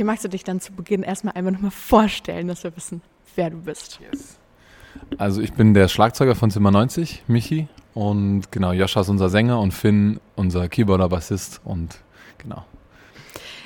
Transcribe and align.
Michi, 0.00 0.04
magst 0.06 0.24
du 0.24 0.28
dich 0.28 0.44
dann 0.44 0.60
zu 0.60 0.72
Beginn 0.72 1.02
erstmal 1.02 1.34
einmal 1.34 1.52
nochmal 1.52 1.70
vorstellen, 1.70 2.48
dass 2.48 2.64
wir 2.64 2.74
wissen, 2.74 3.02
wer 3.36 3.50
du 3.50 3.58
bist? 3.58 4.00
Yes. 4.00 4.38
Also 5.18 5.42
ich 5.42 5.52
bin 5.52 5.74
der 5.74 5.88
Schlagzeuger 5.88 6.34
von 6.34 6.50
Zimmer 6.50 6.70
90, 6.70 7.24
Michi. 7.26 7.68
Und 7.92 8.50
genau, 8.50 8.72
Joscha 8.72 9.02
ist 9.02 9.10
unser 9.10 9.28
Sänger 9.28 9.60
und 9.60 9.72
Finn 9.72 10.18
unser 10.36 10.70
Keyboarder, 10.70 11.10
Bassist 11.10 11.60
und 11.64 11.98
genau. 12.38 12.64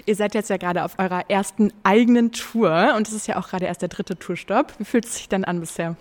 Ihr 0.06 0.16
seid 0.16 0.34
jetzt 0.34 0.50
ja 0.50 0.56
gerade 0.56 0.82
auf 0.82 0.98
eurer 0.98 1.30
ersten 1.30 1.72
eigenen 1.84 2.32
Tour 2.32 2.94
und 2.96 3.06
es 3.06 3.14
ist 3.14 3.28
ja 3.28 3.38
auch 3.38 3.46
gerade 3.46 3.66
erst 3.66 3.82
der 3.82 3.88
dritte 3.88 4.18
Tourstopp. 4.18 4.72
Wie 4.78 4.84
fühlt 4.84 5.04
es 5.04 5.14
sich 5.14 5.28
dann 5.28 5.44
an 5.44 5.60
bisher? 5.60 5.94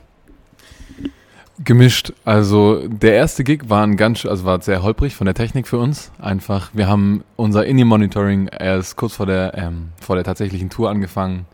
Gemischt. 1.63 2.13
Also 2.25 2.87
der 2.87 3.13
erste 3.13 3.43
Gig 3.43 3.69
war 3.69 3.85
ein 3.85 3.95
ganz, 3.95 4.25
also 4.25 4.43
war 4.43 4.59
sehr 4.61 4.81
holprig 4.81 5.15
von 5.15 5.25
der 5.25 5.35
Technik 5.35 5.67
für 5.67 5.77
uns. 5.77 6.11
Einfach, 6.19 6.71
wir 6.73 6.87
haben 6.87 7.23
unser 7.35 7.65
Indie-Monitoring 7.65 8.47
erst 8.47 8.95
kurz 8.95 9.15
vor 9.15 9.27
der 9.27 9.55
ähm, 9.55 9.89
vor 10.01 10.15
der 10.15 10.25
tatsächlichen 10.25 10.69
Tour 10.69 10.89
angefangen 10.89 11.45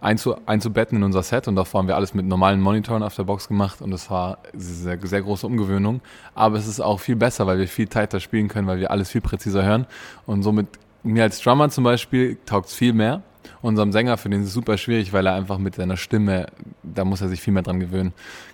einzu, 0.00 0.36
einzubetten 0.46 0.98
in 0.98 1.04
unser 1.04 1.22
Set 1.22 1.48
und 1.48 1.56
davor 1.56 1.80
haben 1.80 1.88
wir 1.88 1.96
alles 1.96 2.14
mit 2.14 2.26
normalen 2.26 2.60
Monitoren 2.60 3.02
auf 3.02 3.14
der 3.14 3.24
Box 3.24 3.48
gemacht 3.48 3.82
und 3.82 3.90
das 3.90 4.10
war 4.10 4.38
sehr, 4.54 4.98
sehr 5.02 5.22
große 5.22 5.46
Umgewöhnung. 5.46 6.00
Aber 6.34 6.56
es 6.56 6.66
ist 6.66 6.80
auch 6.80 7.00
viel 7.00 7.16
besser, 7.16 7.46
weil 7.46 7.58
wir 7.58 7.68
viel 7.68 7.88
tighter 7.88 8.20
spielen 8.20 8.48
können, 8.48 8.66
weil 8.66 8.78
wir 8.78 8.90
alles 8.90 9.10
viel 9.10 9.20
präziser 9.20 9.64
hören 9.64 9.86
und 10.26 10.42
somit 10.42 10.68
mir 11.02 11.22
als 11.22 11.40
Drummer 11.40 11.68
zum 11.70 11.84
Beispiel 11.84 12.36
taugt 12.46 12.68
es 12.68 12.74
viel 12.74 12.92
mehr. 12.92 13.22
Unserem 13.62 13.92
Sänger, 13.92 14.16
für 14.16 14.28
den 14.28 14.42
ist 14.42 14.48
es 14.48 14.54
super 14.54 14.78
schwierig, 14.78 15.12
weil 15.12 15.26
er 15.26 15.34
einfach 15.34 15.58
mit 15.58 15.74
seiner 15.74 15.96
Stimme, 15.96 16.46
da 16.82 17.04
muss 17.04 17.20
er 17.20 17.28
sich 17.28 17.40
viel 17.40 17.52
mehr 17.52 17.62
dran 17.62 17.80
gewöhnen. 17.80 18.12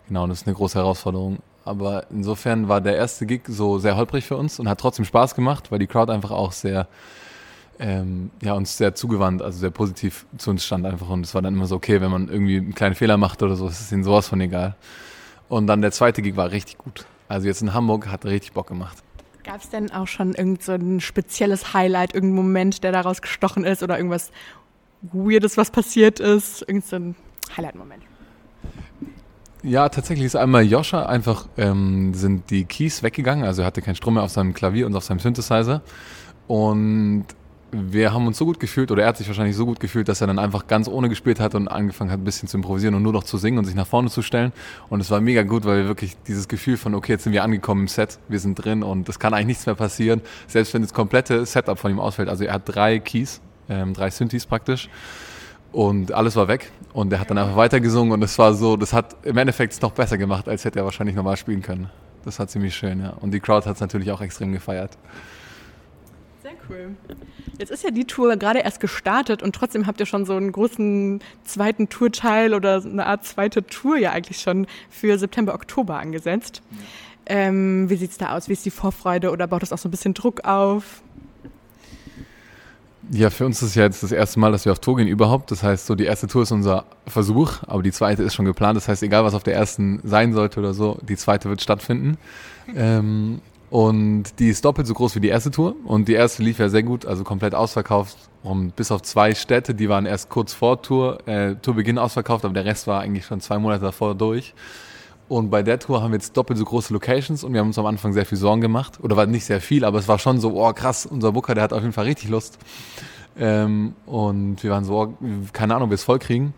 Genau, 0.09 0.25
und 0.25 0.31
das 0.31 0.43
ist 0.43 0.47
eine 0.47 0.57
große 0.57 0.79
Herausforderung. 0.79 1.39
Aber 1.65 2.07
insofern 2.11 2.69
war 2.69 2.81
der 2.81 2.97
erste 2.97 3.27
Gig 3.27 3.43
so 3.47 3.79
sehr 3.79 3.97
holprig 3.97 4.25
für 4.25 4.37
uns 4.37 4.59
und 4.59 4.69
hat 4.69 4.81
trotzdem 4.81 5.05
Spaß 5.05 5.35
gemacht, 5.35 5.71
weil 5.71 5.79
die 5.79 5.87
Crowd 5.87 6.13
einfach 6.13 6.33
auch 6.33 6.53
sehr, 6.53 6.89
ähm, 7.79 8.31
ja, 8.43 8.55
uns 8.55 8.77
sehr 8.77 8.95
zugewandt, 8.95 9.43
also 9.43 9.59
sehr 9.59 9.71
positiv 9.71 10.27
zu 10.39 10.51
uns 10.51 10.65
stand 10.65 10.87
einfach. 10.87 11.09
Und 11.09 11.25
es 11.25 11.35
war 11.35 11.43
dann 11.43 11.55
immer 11.55 11.67
so, 11.67 11.77
okay, 11.77 12.01
wenn 12.01 12.11
man 12.11 12.29
irgendwie 12.29 12.57
einen 12.57 12.75
kleinen 12.75 12.95
Fehler 12.95 13.17
macht 13.17 13.43
oder 13.43 13.55
so, 13.55 13.69
ist 13.69 13.81
es 13.81 13.93
ihnen 13.93 14.05
sowas 14.05 14.29
von 14.29 14.41
egal. 14.41 14.75
Und 15.49 15.67
dann 15.67 15.83
der 15.83 15.93
zweite 15.93 16.23
Gig 16.23 16.37
war 16.37 16.51
richtig 16.51 16.79
gut. 16.79 17.07
Also 17.29 17.47
jetzt 17.47 17.63
in 17.63 17.73
Hamburg 17.73 18.09
hat 18.09 18.25
richtig 18.25 18.53
Bock 18.53 18.67
gemacht. 18.67 18.99
Gab 19.45 19.61
es 19.61 19.71
denn 19.71 19.91
auch 19.91 20.07
schon 20.07 20.35
irgend 20.35 20.63
so 20.63 20.73
ein 20.73 21.01
spezielles 21.01 21.75
Highlight, 21.75 22.15
irgendein 22.15 22.37
Moment, 22.37 22.85
der 22.85 22.93
daraus 22.93 23.23
gestochen 23.23 23.65
ist 23.65 23.83
oder 23.83 23.97
irgendwas 23.97 24.31
Weirdes, 25.03 25.57
was 25.57 25.71
passiert 25.71 26.21
ist? 26.21 26.63
Irgend 26.63 26.87
so 26.87 26.97
ein 26.97 27.17
Highlight-Moment? 27.57 28.03
Ja, 29.65 29.89
tatsächlich 29.89 30.27
ist 30.27 30.37
einmal 30.37 30.65
Joscha 30.65 31.07
einfach, 31.07 31.47
ähm, 31.57 32.15
sind 32.15 32.51
die 32.51 32.65
Keys 32.65 33.03
weggegangen, 33.03 33.45
also 33.45 33.63
er 33.63 33.67
hatte 33.67 33.81
keinen 33.81 33.95
Strom 33.95 34.15
mehr 34.15 34.25
auf 34.25 34.31
seinem 34.31 34.55
Klavier 34.55 34.87
und 34.87 34.97
auf 34.97 35.05
seinem 35.05 35.21
Synthesizer. 35.21 35.83
Und 36.49 37.27
wir 37.71 38.13
haben 38.13 38.27
uns 38.27 38.39
so 38.39 38.45
gut 38.45 38.61
gefühlt, 38.61 38.91
oder 38.91 39.03
er 39.03 39.09
hat 39.09 39.17
sich 39.17 39.29
wahrscheinlich 39.29 39.57
so 39.57 39.65
gut 39.65 39.81
gefühlt, 39.81 40.09
dass 40.09 40.21
er 40.21 40.27
dann 40.27 40.39
einfach 40.39 40.67
ganz 40.67 40.89
ohne 40.89 41.09
gespielt 41.09 41.41
hat 41.41 41.55
und 41.55 41.69
angefangen 41.69 42.11
hat, 42.11 42.19
ein 42.19 42.25
bisschen 42.25 42.49
zu 42.49 42.57
improvisieren 42.57 42.95
und 42.95 43.03
nur 43.03 43.13
noch 43.13 43.25
zu 43.25 43.39
singen 43.39 43.57
und 43.59 43.65
sich 43.65 43.75
nach 43.75 43.87
vorne 43.87 44.11
zu 44.11 44.21
stellen. 44.21 44.53
Und 44.91 45.01
es 45.01 45.11
war 45.11 45.21
mega 45.21 45.43
gut, 45.43 45.65
weil 45.65 45.79
wir 45.79 45.87
wirklich 45.87 46.17
dieses 46.27 46.49
Gefühl 46.49 46.77
von, 46.77 46.95
okay, 46.95 47.13
jetzt 47.13 47.25
sind 47.25 47.33
wir 47.33 47.45
angekommen 47.45 47.83
im 47.83 47.89
Set, 47.89 48.19
wir 48.29 48.41
sind 48.41 48.57
drin 48.57 48.83
und 48.83 49.09
es 49.09 49.19
kann 49.19 49.33
eigentlich 49.33 49.47
nichts 49.47 49.67
mehr 49.67 49.75
passieren, 49.75 50.21
selbst 50.49 50.75
wenn 50.75 50.83
das 50.83 50.93
komplette 50.93 51.47
Setup 51.47 51.79
von 51.79 51.91
ihm 51.91 52.01
ausfällt. 52.01 52.29
Also 52.29 52.45
er 52.45 52.55
hat 52.55 52.63
drei 52.67 52.99
Keys, 52.99 53.41
ähm, 53.73 53.95
drei 53.95 54.11
Synthes 54.11 54.47
praktisch. 54.47 54.89
Und 55.73 56.13
alles 56.13 56.37
war 56.37 56.49
weg 56.49 56.71
und 56.93 57.13
er 57.13 57.21
hat 57.21 57.31
dann 57.31 57.39
einfach 57.39 57.57
weitergesungen 57.57 58.13
und 58.13 58.23
es 58.23 58.39
war 58.39 58.53
so, 58.53 58.77
das 58.77 58.93
hat 58.93 59.17
im 59.23 59.39
Endeffekt 59.39 59.73
es 59.73 59.81
noch 59.81 59.93
besser 59.93 60.19
gemacht, 60.19 60.47
als 60.47 60.67
hätte 60.67 60.81
er 60.81 60.85
wahrscheinlich 60.85 61.17
normal 61.17 61.39
spielen 61.39 61.63
können. 61.63 61.89
Das 62.27 62.39
war 62.39 62.47
ziemlich 62.47 62.75
schön, 62.77 63.01
ja. 63.01 63.11
Und 63.21 63.33
die 63.33 63.41
Crowd 63.41 63.67
hat 63.67 63.77
es 63.77 63.81
natürlich 63.81 64.11
auch 64.11 64.21
extrem 64.21 64.53
gefeiert 64.53 64.99
cool. 66.69 66.97
Jetzt 67.59 67.71
ist 67.71 67.85
ja 67.85 67.91
die 67.91 68.05
Tour 68.05 68.37
gerade 68.37 68.61
erst 68.61 68.81
gestartet 68.81 69.43
und 69.43 69.55
trotzdem 69.55 69.87
habt 69.87 70.01
ihr 70.01 70.07
schon 70.07 70.25
so 70.25 70.35
einen 70.35 70.53
großen 70.53 71.21
zweiten 71.45 71.89
Tourteil 71.89 72.55
oder 72.55 72.83
eine 72.85 73.07
Art 73.07 73.25
zweite 73.25 73.65
Tour 73.65 73.97
ja 73.97 74.11
eigentlich 74.13 74.41
schon 74.41 74.67
für 74.91 75.19
September, 75.19 75.55
Oktober 75.55 75.99
angesetzt. 75.99 76.63
Ja. 76.71 76.79
Ähm, 77.25 77.89
wie 77.89 78.05
es 78.05 78.19
da 78.19 78.35
aus? 78.35 78.49
Wie 78.49 78.53
ist 78.53 78.65
die 78.65 78.71
Vorfreude 78.71 79.31
oder 79.31 79.47
baut 79.47 79.63
das 79.63 79.73
auch 79.73 79.79
so 79.79 79.89
ein 79.89 79.93
bisschen 79.93 80.15
Druck 80.15 80.45
auf? 80.45 81.03
Ja, 83.11 83.31
für 83.31 83.45
uns 83.45 83.63
ist 83.63 83.75
ja 83.75 83.83
jetzt 83.83 84.03
das 84.03 84.13
erste 84.13 84.39
Mal, 84.39 84.53
dass 84.53 84.65
wir 84.65 84.73
auf 84.73 84.79
Tour 84.79 84.97
gehen 84.97 85.09
überhaupt. 85.09 85.51
Das 85.51 85.63
heißt, 85.63 85.87
so 85.87 85.95
die 85.95 86.05
erste 86.05 86.29
Tour 86.29 86.43
ist 86.43 86.53
unser 86.53 86.85
Versuch, 87.07 87.55
aber 87.67 87.83
die 87.83 87.91
zweite 87.91 88.23
ist 88.23 88.35
schon 88.35 88.45
geplant. 88.45 88.77
Das 88.77 88.89
heißt, 88.89 89.03
egal 89.03 89.25
was 89.25 89.35
auf 89.35 89.43
der 89.43 89.55
ersten 89.55 90.01
sein 90.05 90.33
sollte 90.33 90.61
oder 90.61 90.73
so, 90.73 90.99
die 91.03 91.17
zweite 91.17 91.49
wird 91.49 91.61
stattfinden. 91.61 92.17
Ähm, 92.77 93.41
und 93.71 94.39
die 94.39 94.49
ist 94.49 94.65
doppelt 94.65 94.87
so 94.87 94.95
groß 94.95 95.17
wie 95.17 95.21
die 95.21 95.29
erste 95.29 95.51
Tour. 95.51 95.75
Und 95.85 96.07
die 96.07 96.13
erste 96.13 96.43
lief 96.43 96.59
ja 96.59 96.69
sehr 96.69 96.83
gut, 96.83 97.07
also 97.07 97.25
komplett 97.25 97.55
ausverkauft. 97.55 98.17
Und 98.43 98.77
bis 98.77 98.93
auf 98.93 99.03
zwei 99.03 99.35
Städte, 99.35 99.75
die 99.75 99.89
waren 99.89 100.07
erst 100.07 100.29
kurz 100.29 100.53
vor 100.53 100.83
Tour, 100.83 101.27
äh, 101.27 101.55
Tourbeginn 101.57 101.99
ausverkauft, 101.99 102.45
aber 102.45 102.55
der 102.55 102.65
Rest 102.65 102.87
war 102.87 103.01
eigentlich 103.01 103.27
schon 103.27 103.41
zwei 103.41 103.59
Monate 103.59 103.85
davor 103.85 104.15
durch. 104.15 104.55
Und 105.29 105.51
bei 105.51 105.63
der 105.63 105.79
Tour 105.79 106.03
haben 106.03 106.11
wir 106.11 106.19
jetzt 106.19 106.37
doppelt 106.37 106.59
so 106.59 106.65
große 106.65 106.93
Locations 106.93 107.43
und 107.43 107.53
wir 107.53 107.61
haben 107.61 107.69
uns 107.69 107.79
am 107.79 107.87
Anfang 107.87 108.13
sehr 108.13 108.27
viel 108.27 108.39
Sorgen 108.39 108.61
gemacht. 108.61 108.99
Oder 109.03 109.17
war 109.17 109.27
nicht 109.27 109.45
sehr 109.45 109.61
viel, 109.61 109.85
aber 109.85 109.99
es 109.99 110.09
war 110.09 110.19
schon 110.19 110.41
so, 110.41 110.55
oh 110.55 110.73
krass, 110.73 111.07
unser 111.07 111.33
Booker, 111.33 111.55
der 111.55 111.65
hat 111.65 111.73
auf 111.73 111.81
jeden 111.81 111.93
Fall 111.93 112.05
richtig 112.05 112.29
Lust. 112.29 112.59
Ähm, 113.39 113.95
und 114.05 114.63
wir 114.63 114.71
waren 114.71 114.85
so, 114.85 114.95
oh, 114.95 115.15
keine 115.53 115.75
Ahnung, 115.75 115.87
ob 115.87 115.91
wir 115.91 115.95
es 115.95 116.05
voll 116.05 116.19
kriegen. 116.19 116.53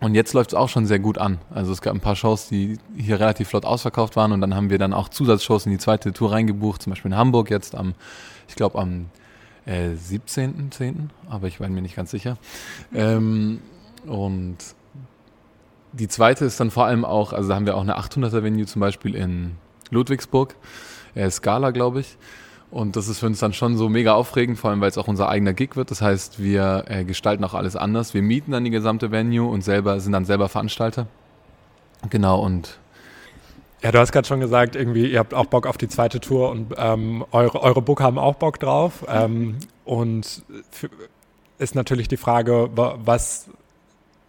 Und 0.00 0.14
jetzt 0.14 0.32
läuft 0.32 0.50
es 0.50 0.54
auch 0.54 0.68
schon 0.68 0.86
sehr 0.86 1.00
gut 1.00 1.18
an. 1.18 1.38
Also 1.50 1.72
es 1.72 1.82
gab 1.82 1.92
ein 1.92 2.00
paar 2.00 2.14
Shows, 2.14 2.48
die 2.48 2.78
hier 2.96 3.18
relativ 3.18 3.48
flott 3.48 3.64
ausverkauft 3.64 4.14
waren 4.14 4.30
und 4.30 4.40
dann 4.40 4.54
haben 4.54 4.70
wir 4.70 4.78
dann 4.78 4.92
auch 4.92 5.08
Zusatzshows 5.08 5.66
in 5.66 5.72
die 5.72 5.78
zweite 5.78 6.12
Tour 6.12 6.32
reingebucht, 6.32 6.82
zum 6.82 6.92
Beispiel 6.92 7.10
in 7.10 7.16
Hamburg 7.16 7.50
jetzt 7.50 7.74
am, 7.74 7.94
ich 8.46 8.54
glaube 8.54 8.78
am 8.78 9.06
äh, 9.66 9.90
17.10., 9.90 11.08
aber 11.28 11.48
ich 11.48 11.58
war 11.58 11.68
mir 11.68 11.82
nicht 11.82 11.96
ganz 11.96 12.12
sicher. 12.12 12.38
Ähm, 12.94 13.60
und 14.06 14.56
die 15.92 16.08
zweite 16.08 16.44
ist 16.44 16.60
dann 16.60 16.70
vor 16.70 16.86
allem 16.86 17.04
auch, 17.04 17.32
also 17.32 17.48
da 17.48 17.54
haben 17.54 17.66
wir 17.66 17.76
auch 17.76 17.82
eine 17.82 17.98
800er 17.98 18.42
Venue 18.42 18.66
zum 18.66 18.80
Beispiel 18.80 19.14
in 19.14 19.56
Ludwigsburg, 19.90 20.54
äh, 21.14 21.30
Scala 21.30 21.70
glaube 21.70 22.00
ich. 22.00 22.16
Und 22.70 22.96
das 22.96 23.08
ist 23.08 23.20
für 23.20 23.26
uns 23.26 23.38
dann 23.38 23.54
schon 23.54 23.78
so 23.78 23.88
mega 23.88 24.12
aufregend, 24.12 24.58
vor 24.58 24.70
allem 24.70 24.82
weil 24.82 24.90
es 24.90 24.98
auch 24.98 25.08
unser 25.08 25.28
eigener 25.30 25.54
Gig 25.54 25.74
wird. 25.74 25.90
Das 25.90 26.02
heißt, 26.02 26.38
wir 26.38 26.84
äh, 26.88 27.04
gestalten 27.04 27.42
auch 27.44 27.54
alles 27.54 27.76
anders. 27.76 28.12
Wir 28.12 28.20
mieten 28.20 28.52
dann 28.52 28.64
die 28.64 28.70
gesamte 28.70 29.10
Venue 29.10 29.48
und 29.48 29.62
selber 29.62 30.00
sind 30.00 30.12
dann 30.12 30.26
selber 30.26 30.50
Veranstalter. 30.50 31.06
Genau 32.10 32.44
und 32.44 32.78
ja, 33.82 33.92
du 33.92 34.00
hast 34.00 34.10
gerade 34.10 34.26
schon 34.26 34.40
gesagt, 34.40 34.74
irgendwie, 34.74 35.06
ihr 35.06 35.20
habt 35.20 35.34
auch 35.34 35.46
Bock 35.46 35.66
auf 35.66 35.76
die 35.76 35.86
zweite 35.86 36.18
Tour 36.18 36.50
und 36.50 36.74
ähm, 36.76 37.24
eure, 37.30 37.62
eure 37.62 37.80
Book 37.80 38.00
haben 38.00 38.18
auch 38.18 38.34
Bock 38.34 38.58
drauf. 38.58 39.04
Ähm, 39.08 39.58
und 39.84 40.42
ist 41.58 41.74
natürlich 41.74 42.08
die 42.08 42.16
Frage, 42.16 42.70
was 42.74 43.48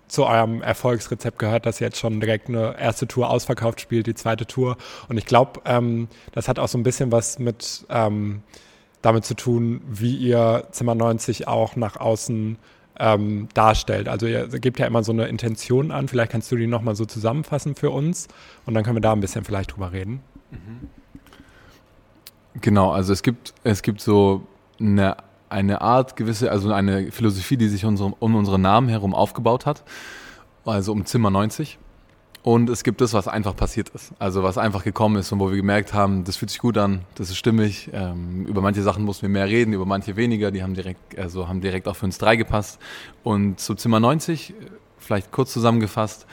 zu 0.09 0.25
eurem 0.25 0.61
Erfolgsrezept 0.61 1.39
gehört, 1.39 1.65
dass 1.65 1.79
ihr 1.79 1.87
jetzt 1.87 1.99
schon 1.99 2.19
direkt 2.19 2.49
eine 2.49 2.77
erste 2.77 3.07
Tour 3.07 3.29
ausverkauft 3.29 3.79
spielt, 3.79 4.07
die 4.07 4.15
zweite 4.15 4.45
Tour. 4.45 4.75
Und 5.07 5.17
ich 5.17 5.25
glaube, 5.25 5.61
ähm, 5.65 6.09
das 6.33 6.47
hat 6.47 6.59
auch 6.59 6.67
so 6.67 6.77
ein 6.77 6.83
bisschen 6.83 7.11
was 7.11 7.39
mit 7.39 7.85
ähm, 7.89 8.41
damit 9.01 9.23
zu 9.23 9.35
tun, 9.35 9.81
wie 9.87 10.15
ihr 10.17 10.67
Zimmer 10.71 10.95
90 10.95 11.47
auch 11.47 11.75
nach 11.75 11.95
außen 11.95 12.57
ähm, 12.99 13.47
darstellt. 13.53 14.09
Also 14.09 14.25
ihr 14.25 14.47
gebt 14.47 14.79
ja 14.79 14.87
immer 14.87 15.03
so 15.03 15.11
eine 15.11 15.27
Intention 15.27 15.91
an. 15.91 16.07
Vielleicht 16.07 16.31
kannst 16.31 16.51
du 16.51 16.57
die 16.57 16.67
nochmal 16.67 16.95
so 16.95 17.05
zusammenfassen 17.05 17.75
für 17.75 17.91
uns 17.91 18.27
und 18.65 18.73
dann 18.73 18.83
können 18.83 18.97
wir 18.97 19.01
da 19.01 19.13
ein 19.13 19.21
bisschen 19.21 19.45
vielleicht 19.45 19.73
drüber 19.73 19.93
reden. 19.93 20.21
Mhm. 20.51 20.89
Genau, 22.61 22.91
also 22.91 23.13
es 23.13 23.23
gibt, 23.23 23.53
es 23.63 23.83
gibt 23.83 24.01
so 24.01 24.41
eine 24.79 25.15
eine 25.49 25.81
Art 25.81 26.15
gewisse, 26.15 26.51
also 26.51 26.71
eine 26.71 27.11
Philosophie, 27.11 27.57
die 27.57 27.67
sich 27.67 27.85
unsere, 27.85 28.13
um 28.19 28.35
unseren 28.35 28.61
Namen 28.61 28.89
herum 28.89 29.13
aufgebaut 29.13 29.65
hat, 29.65 29.83
also 30.65 30.91
um 30.91 31.05
Zimmer 31.05 31.29
90. 31.29 31.79
Und 32.41 32.69
es 32.69 32.83
gibt 32.83 33.01
das, 33.01 33.13
was 33.13 33.27
einfach 33.27 33.55
passiert 33.55 33.89
ist. 33.89 34.13
Also 34.17 34.43
was 34.43 34.57
einfach 34.57 34.83
gekommen 34.85 35.17
ist 35.17 35.31
und 35.31 35.39
wo 35.39 35.49
wir 35.49 35.57
gemerkt 35.57 35.93
haben, 35.93 36.23
das 36.23 36.37
fühlt 36.37 36.49
sich 36.49 36.59
gut 36.59 36.77
an, 36.77 37.01
das 37.15 37.29
ist 37.29 37.35
stimmig. 37.35 37.89
Ähm, 37.91 38.45
über 38.45 38.61
manche 38.61 38.81
Sachen 38.81 39.03
mussten 39.03 39.23
wir 39.23 39.29
mehr 39.29 39.47
reden, 39.47 39.73
über 39.73 39.85
manche 39.85 40.15
weniger. 40.15 40.49
Die 40.49 40.63
haben 40.63 40.73
direkt, 40.73 41.19
also 41.19 41.49
haben 41.49 41.59
direkt 41.59 41.87
auch 41.87 41.97
für 41.97 42.05
uns 42.05 42.17
drei 42.17 42.37
gepasst. 42.37 42.79
Und 43.23 43.59
zu 43.59 43.75
Zimmer 43.75 43.99
90, 43.99 44.53
vielleicht 44.97 45.31
kurz 45.31 45.51
zusammengefasst, 45.51 46.27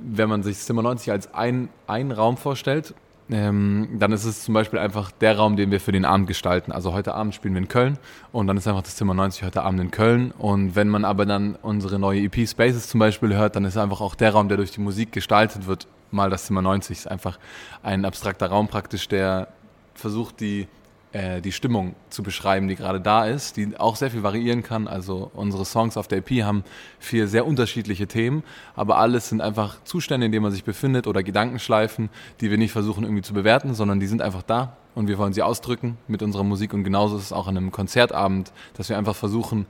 wenn 0.00 0.28
man 0.28 0.42
sich 0.42 0.58
Zimmer 0.58 0.82
90 0.82 1.12
als 1.12 1.34
ein, 1.34 1.70
ein 1.86 2.12
Raum 2.12 2.36
vorstellt, 2.36 2.94
ähm, 3.30 3.88
dann 3.98 4.12
ist 4.12 4.24
es 4.24 4.44
zum 4.44 4.54
Beispiel 4.54 4.78
einfach 4.78 5.10
der 5.10 5.36
Raum, 5.36 5.56
den 5.56 5.70
wir 5.70 5.80
für 5.80 5.92
den 5.92 6.04
Abend 6.04 6.26
gestalten. 6.26 6.72
Also 6.72 6.92
heute 6.92 7.14
Abend 7.14 7.34
spielen 7.34 7.54
wir 7.54 7.60
in 7.60 7.68
Köln 7.68 7.98
und 8.32 8.46
dann 8.46 8.56
ist 8.56 8.66
einfach 8.66 8.82
das 8.82 8.96
Zimmer 8.96 9.14
90 9.14 9.42
heute 9.42 9.62
Abend 9.62 9.80
in 9.80 9.90
Köln. 9.90 10.32
Und 10.38 10.76
wenn 10.76 10.88
man 10.88 11.04
aber 11.04 11.26
dann 11.26 11.56
unsere 11.60 11.98
neue 11.98 12.22
EP 12.22 12.48
Spaces 12.48 12.88
zum 12.88 13.00
Beispiel 13.00 13.36
hört, 13.36 13.56
dann 13.56 13.64
ist 13.64 13.76
einfach 13.76 14.00
auch 14.00 14.14
der 14.14 14.32
Raum, 14.32 14.48
der 14.48 14.56
durch 14.56 14.70
die 14.70 14.80
Musik 14.80 15.12
gestaltet 15.12 15.66
wird, 15.66 15.86
mal 16.10 16.30
das 16.30 16.46
Zimmer 16.46 16.62
90. 16.62 16.98
Ist 16.98 17.10
einfach 17.10 17.38
ein 17.82 18.04
abstrakter 18.04 18.46
Raum 18.46 18.68
praktisch, 18.68 19.08
der 19.08 19.48
versucht, 19.94 20.40
die 20.40 20.68
äh, 21.12 21.40
die 21.40 21.52
Stimmung 21.52 21.94
zu 22.10 22.22
beschreiben, 22.22 22.68
die 22.68 22.76
gerade 22.76 23.00
da 23.00 23.24
ist, 23.24 23.56
die 23.56 23.76
auch 23.78 23.96
sehr 23.96 24.10
viel 24.10 24.22
variieren 24.22 24.62
kann. 24.62 24.86
Also 24.86 25.30
unsere 25.34 25.64
Songs 25.64 25.96
auf 25.96 26.06
der 26.06 26.18
EP 26.18 26.44
haben 26.44 26.64
vier 26.98 27.28
sehr 27.28 27.46
unterschiedliche 27.46 28.06
Themen, 28.06 28.42
aber 28.76 28.98
alles 28.98 29.30
sind 29.30 29.40
einfach 29.40 29.82
Zustände, 29.84 30.26
in 30.26 30.32
denen 30.32 30.42
man 30.42 30.52
sich 30.52 30.64
befindet 30.64 31.06
oder 31.06 31.22
Gedankenschleifen, 31.22 32.10
die 32.40 32.50
wir 32.50 32.58
nicht 32.58 32.72
versuchen 32.72 33.04
irgendwie 33.04 33.22
zu 33.22 33.32
bewerten, 33.32 33.74
sondern 33.74 34.00
die 34.00 34.06
sind 34.06 34.20
einfach 34.20 34.42
da 34.42 34.76
und 34.94 35.08
wir 35.08 35.16
wollen 35.16 35.32
sie 35.32 35.42
ausdrücken 35.42 35.96
mit 36.08 36.22
unserer 36.22 36.44
Musik 36.44 36.74
und 36.74 36.84
genauso 36.84 37.16
ist 37.16 37.24
es 37.24 37.32
auch 37.32 37.46
an 37.46 37.56
einem 37.56 37.72
Konzertabend, 37.72 38.52
dass 38.74 38.88
wir 38.88 38.98
einfach 38.98 39.16
versuchen, 39.16 39.66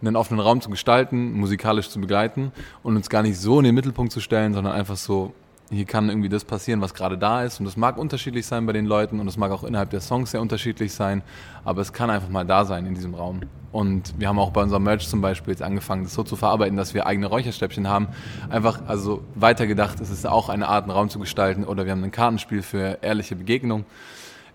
einen 0.00 0.14
offenen 0.14 0.40
Raum 0.40 0.60
zu 0.60 0.70
gestalten, 0.70 1.32
musikalisch 1.32 1.88
zu 1.88 2.00
begleiten 2.00 2.52
und 2.82 2.96
uns 2.96 3.08
gar 3.08 3.22
nicht 3.22 3.38
so 3.38 3.58
in 3.58 3.64
den 3.64 3.74
Mittelpunkt 3.74 4.12
zu 4.12 4.20
stellen, 4.20 4.54
sondern 4.54 4.74
einfach 4.74 4.96
so, 4.96 5.34
hier 5.70 5.84
kann 5.84 6.08
irgendwie 6.08 6.28
das 6.28 6.44
passieren, 6.44 6.80
was 6.80 6.94
gerade 6.94 7.18
da 7.18 7.42
ist. 7.42 7.58
Und 7.58 7.66
das 7.66 7.76
mag 7.76 7.98
unterschiedlich 7.98 8.46
sein 8.46 8.66
bei 8.66 8.72
den 8.72 8.86
Leuten 8.86 9.20
und 9.20 9.26
es 9.26 9.36
mag 9.36 9.50
auch 9.50 9.64
innerhalb 9.64 9.90
der 9.90 10.00
Songs 10.00 10.30
sehr 10.30 10.40
unterschiedlich 10.40 10.92
sein, 10.92 11.22
aber 11.64 11.82
es 11.82 11.92
kann 11.92 12.10
einfach 12.10 12.28
mal 12.28 12.44
da 12.44 12.64
sein 12.64 12.86
in 12.86 12.94
diesem 12.94 13.14
Raum. 13.14 13.40
Und 13.72 14.14
wir 14.18 14.28
haben 14.28 14.38
auch 14.38 14.50
bei 14.50 14.62
unserem 14.62 14.84
Merch 14.84 15.08
zum 15.08 15.20
Beispiel 15.20 15.52
jetzt 15.52 15.62
angefangen, 15.62 16.04
das 16.04 16.14
so 16.14 16.22
zu 16.22 16.36
verarbeiten, 16.36 16.76
dass 16.76 16.94
wir 16.94 17.06
eigene 17.06 17.26
Räucherstäbchen 17.26 17.88
haben. 17.88 18.08
Einfach, 18.48 18.80
also 18.86 19.22
weitergedacht, 19.34 20.00
es 20.00 20.10
ist 20.10 20.26
auch 20.26 20.48
eine 20.48 20.68
Art, 20.68 20.84
einen 20.84 20.92
Raum 20.92 21.10
zu 21.10 21.18
gestalten. 21.18 21.64
Oder 21.64 21.84
wir 21.84 21.92
haben 21.92 22.02
ein 22.02 22.12
Kartenspiel 22.12 22.62
für 22.62 22.98
ehrliche 23.02 23.36
Begegnung 23.36 23.84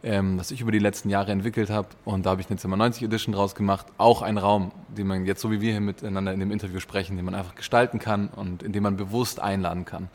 ähm, 0.03 0.37
das 0.37 0.51
ich 0.51 0.61
über 0.61 0.71
die 0.71 0.79
letzten 0.79 1.09
Jahre 1.09 1.31
entwickelt 1.31 1.69
habe. 1.69 1.87
Und 2.05 2.25
da 2.25 2.31
habe 2.31 2.41
ich 2.41 2.49
eine 2.49 2.57
Zimmer 2.57 2.77
90 2.77 3.03
Edition 3.03 3.33
draus 3.33 3.55
gemacht. 3.55 3.85
Auch 3.97 4.21
ein 4.21 4.37
Raum, 4.37 4.71
den 4.89 5.07
man 5.07 5.25
jetzt, 5.25 5.41
so 5.41 5.51
wie 5.51 5.61
wir 5.61 5.71
hier 5.71 5.81
miteinander 5.81 6.33
in 6.33 6.39
dem 6.39 6.51
Interview 6.51 6.79
sprechen, 6.79 7.15
den 7.15 7.25
man 7.25 7.35
einfach 7.35 7.55
gestalten 7.55 7.99
kann 7.99 8.27
und 8.29 8.63
in 8.63 8.71
dem 8.71 8.83
man 8.83 8.97
bewusst 8.97 9.39
einladen 9.39 9.85
kann. 9.85 10.09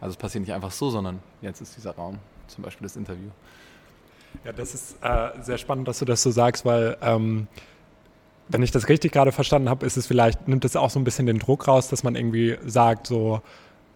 Also 0.00 0.12
es 0.12 0.16
passiert 0.16 0.42
nicht 0.44 0.54
einfach 0.54 0.72
so, 0.72 0.90
sondern 0.90 1.20
jetzt 1.42 1.60
ist 1.60 1.76
dieser 1.76 1.92
Raum, 1.92 2.18
zum 2.48 2.64
Beispiel 2.64 2.86
das 2.86 2.96
Interview. 2.96 3.30
Ja, 4.44 4.52
das 4.52 4.74
ist 4.74 4.96
äh, 5.02 5.30
sehr 5.40 5.58
spannend, 5.58 5.88
dass 5.88 5.98
du 5.98 6.04
das 6.04 6.22
so 6.22 6.30
sagst, 6.30 6.64
weil 6.64 6.96
ähm, 7.00 7.48
wenn 8.48 8.62
ich 8.62 8.70
das 8.70 8.88
richtig 8.88 9.12
gerade 9.12 9.32
verstanden 9.32 9.68
habe, 9.68 9.84
ist 9.86 9.96
es 9.96 10.06
vielleicht, 10.06 10.46
nimmt 10.48 10.64
es 10.64 10.76
auch 10.76 10.90
so 10.90 11.00
ein 11.00 11.04
bisschen 11.04 11.26
den 11.26 11.38
Druck 11.38 11.66
raus, 11.68 11.88
dass 11.88 12.02
man 12.02 12.14
irgendwie 12.14 12.56
sagt, 12.64 13.06
so, 13.06 13.40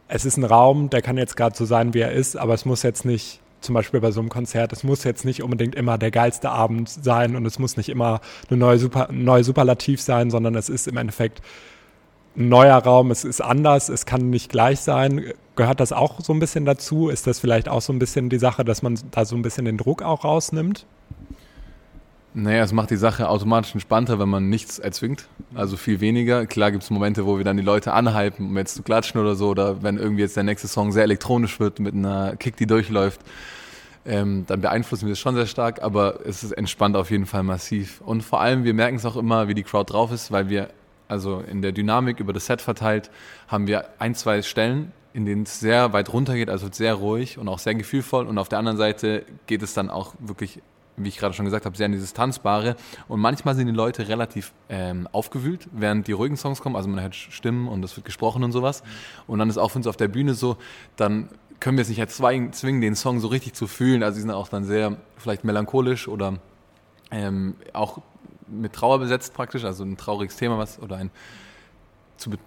es 0.09 0.25
ist 0.25 0.37
ein 0.37 0.45
Raum, 0.45 0.91
der 0.91 1.03
kann 1.03 1.17
jetzt 1.19 1.37
gerade 1.37 1.57
so 1.57 1.65
sein, 1.65 1.95
wie 1.95 2.01
er 2.01 2.13
ist, 2.13 2.37
aber 2.37 2.55
es 2.55 2.65
muss 2.65 2.83
jetzt 2.83 3.05
nicht 3.05 3.41
zum 3.61 3.75
Beispiel 3.75 4.01
bei 4.01 4.11
so 4.11 4.21
einem 4.21 4.31
Konzert, 4.31 4.73
es 4.73 4.83
muss 4.85 5.05
jetzt 5.05 5.25
nicht 5.25 5.43
unbedingt 5.43 5.75
immer 5.75 5.99
der 5.99 6.11
geilste 6.11 6.51
Abend 6.51 6.89
sein 6.89 7.37
und 7.37 7.47
es 7.47 7.59
muss 7.59 7.77
nicht 7.77 7.91
immer 7.91 8.21
eine 8.49 8.59
neue, 8.59 8.79
Super, 8.79 9.09
neue 9.13 9.45
Superlativ 9.45 10.01
sein, 10.01 10.31
sondern 10.31 10.55
es 10.55 10.69
ist 10.69 10.89
im 10.89 10.97
Endeffekt 10.97 11.41
ein 11.41 11.45
neuer 12.35 12.77
Raum, 12.77 13.11
es 13.11 13.25
ist 13.25 13.41
anders, 13.41 13.89
es 13.89 14.07
kann 14.07 14.31
nicht 14.31 14.51
gleich 14.51 14.81
sein. 14.81 15.33
Gehört 15.57 15.81
das 15.81 15.93
auch 15.93 16.21
so 16.21 16.33
ein 16.33 16.39
bisschen 16.39 16.65
dazu? 16.65 17.09
Ist 17.09 17.27
das 17.27 17.41
vielleicht 17.41 17.69
auch 17.69 17.83
so 17.83 17.93
ein 17.93 17.99
bisschen 17.99 18.31
die 18.31 18.39
Sache, 18.39 18.65
dass 18.65 18.83
man 18.83 18.99
da 19.11 19.25
so 19.25 19.37
ein 19.37 19.43
bisschen 19.43 19.65
den 19.65 19.77
Druck 19.77 20.03
auch 20.03 20.25
rausnimmt? 20.25 20.87
Naja, 22.33 22.63
es 22.63 22.73
macht 22.73 22.91
die 22.91 22.97
Sache 22.97 23.29
automatisch 23.29 23.75
entspannter, 23.75 24.21
wenn 24.21 24.29
man 24.29 24.49
nichts 24.49 24.79
erzwingt. 24.79 25.27
Also 25.55 25.77
viel 25.77 26.01
weniger. 26.01 26.47
Klar 26.47 26.71
gibt 26.71 26.85
es 26.85 26.91
Momente, 26.91 27.27
wo 27.27 27.37
wir 27.39 27.45
dann 27.45 27.57
die 27.57 27.63
Leute 27.65 27.93
anhypen, 27.93 28.47
um 28.47 28.57
jetzt 28.57 28.77
zu 28.77 28.83
klatschen 28.85 29.21
oder 29.21 29.35
so. 29.35 29.49
Oder 29.49 29.83
wenn 29.83 29.99
irgendwie 29.99 30.23
jetzt 30.23 30.37
der 30.37 30.45
nächste 30.45 30.69
Song 30.69 30.93
sehr 30.93 31.03
elektronisch 31.03 31.59
wird, 31.59 31.81
mit 31.81 31.93
einer 31.93 32.37
Kick, 32.37 32.57
die 32.57 32.67
durchläuft, 32.67 33.21
ähm, 34.07 34.45
dann 34.47 34.61
beeinflussen 34.61 35.07
wir 35.07 35.13
das 35.13 35.19
schon 35.19 35.35
sehr 35.35 35.47
stark. 35.47 35.83
Aber 35.83 36.21
es 36.25 36.45
ist 36.45 36.53
entspannt 36.53 36.97
auf 36.97 37.11
jeden 37.11 37.27
Fall 37.27 37.43
massiv. 37.43 38.01
Und 38.03 38.23
vor 38.23 38.41
allem, 38.41 38.63
wir 38.63 38.75
merken 38.75 38.97
es 38.97 39.05
auch 39.05 39.17
immer, 39.17 39.49
wie 39.49 39.55
die 39.55 39.65
Crowd 39.65 39.93
drauf 39.93 40.13
ist, 40.13 40.31
weil 40.31 40.49
wir, 40.49 40.69
also 41.11 41.41
in 41.41 41.63
der 41.63 41.73
Dynamik 41.73 42.21
über 42.21 42.33
das 42.33 42.47
Set 42.47 42.61
verteilt, 42.61 43.11
haben 43.49 43.67
wir 43.67 43.87
ein, 43.99 44.15
zwei 44.15 44.43
Stellen, 44.43 44.93
in 45.13 45.27
denen 45.27 45.43
es 45.43 45.61
sehr 45.61 45.93
weit 45.93 46.13
runter 46.13 46.35
geht, 46.35 46.51
also 46.51 46.69
sehr 46.71 46.95
ruhig 46.95 47.39
und 47.39 47.49
auch 47.49 47.59
sehr 47.59 47.75
gefühlvoll. 47.75 48.27
Und 48.27 48.39
auf 48.39 48.49
der 48.49 48.59
anderen 48.59 48.79
Seite 48.79 49.25
geht 49.47 49.63
es 49.63 49.75
dann 49.75 49.91
auch 49.91 50.15
wirklich 50.21 50.61
wie 51.05 51.09
ich 51.09 51.19
gerade 51.19 51.35
schon 51.35 51.45
gesagt 51.45 51.65
habe, 51.65 51.77
sehr 51.77 51.87
in 51.87 51.93
dieses 51.93 52.13
Tanzbare. 52.13 52.77
Und 53.09 53.21
manchmal 53.21 53.55
sind 53.55 53.67
die 53.67 53.73
Leute 53.73 54.09
relativ 54.09 54.53
ähm, 54.69 55.09
aufgewühlt, 55.13 55.69
während 55.73 56.07
die 56.07 56.13
ruhigen 56.13 56.37
Songs 56.37 56.61
kommen. 56.61 56.77
Also 56.77 56.89
man 56.89 57.01
hört 57.01 57.15
Stimmen 57.15 57.69
und 57.69 57.85
es 57.85 57.97
wird 57.97 58.05
gesprochen 58.05 58.45
und 58.45 58.53
sowas. 58.53 58.83
Und 59.27 59.39
dann 59.39 59.49
ist 59.49 59.59
auch 59.59 59.71
für 59.71 59.79
uns 59.79 59.87
auf 59.87 59.97
der 59.97 60.09
Bühne 60.09 60.35
so, 60.35 60.57
dann 60.97 61.29
können 61.59 61.77
wir 61.77 61.83
es 61.83 61.89
nicht 61.89 61.99
erzwingen, 61.99 62.53
zwingen, 62.53 62.81
den 62.81 62.95
Song 62.95 63.21
so 63.21 63.29
richtig 63.29 63.55
zu 63.55 63.67
fühlen. 63.67 64.03
Also 64.03 64.17
sie 64.17 64.23
sind 64.23 64.31
auch 64.31 64.49
dann 64.49 64.65
sehr 64.65 64.97
vielleicht 65.17 65.45
melancholisch 65.45 66.09
oder 66.09 66.39
ähm, 67.11 67.55
auch 67.73 68.03
mit 68.51 68.73
Trauer 68.73 68.99
besetzt 68.99 69.35
praktisch, 69.35 69.65
also 69.65 69.85
ein 69.85 69.97
trauriges 69.97 70.37
Thema 70.37 70.59
was 70.59 70.79
oder 70.81 70.97
ein 70.97 71.11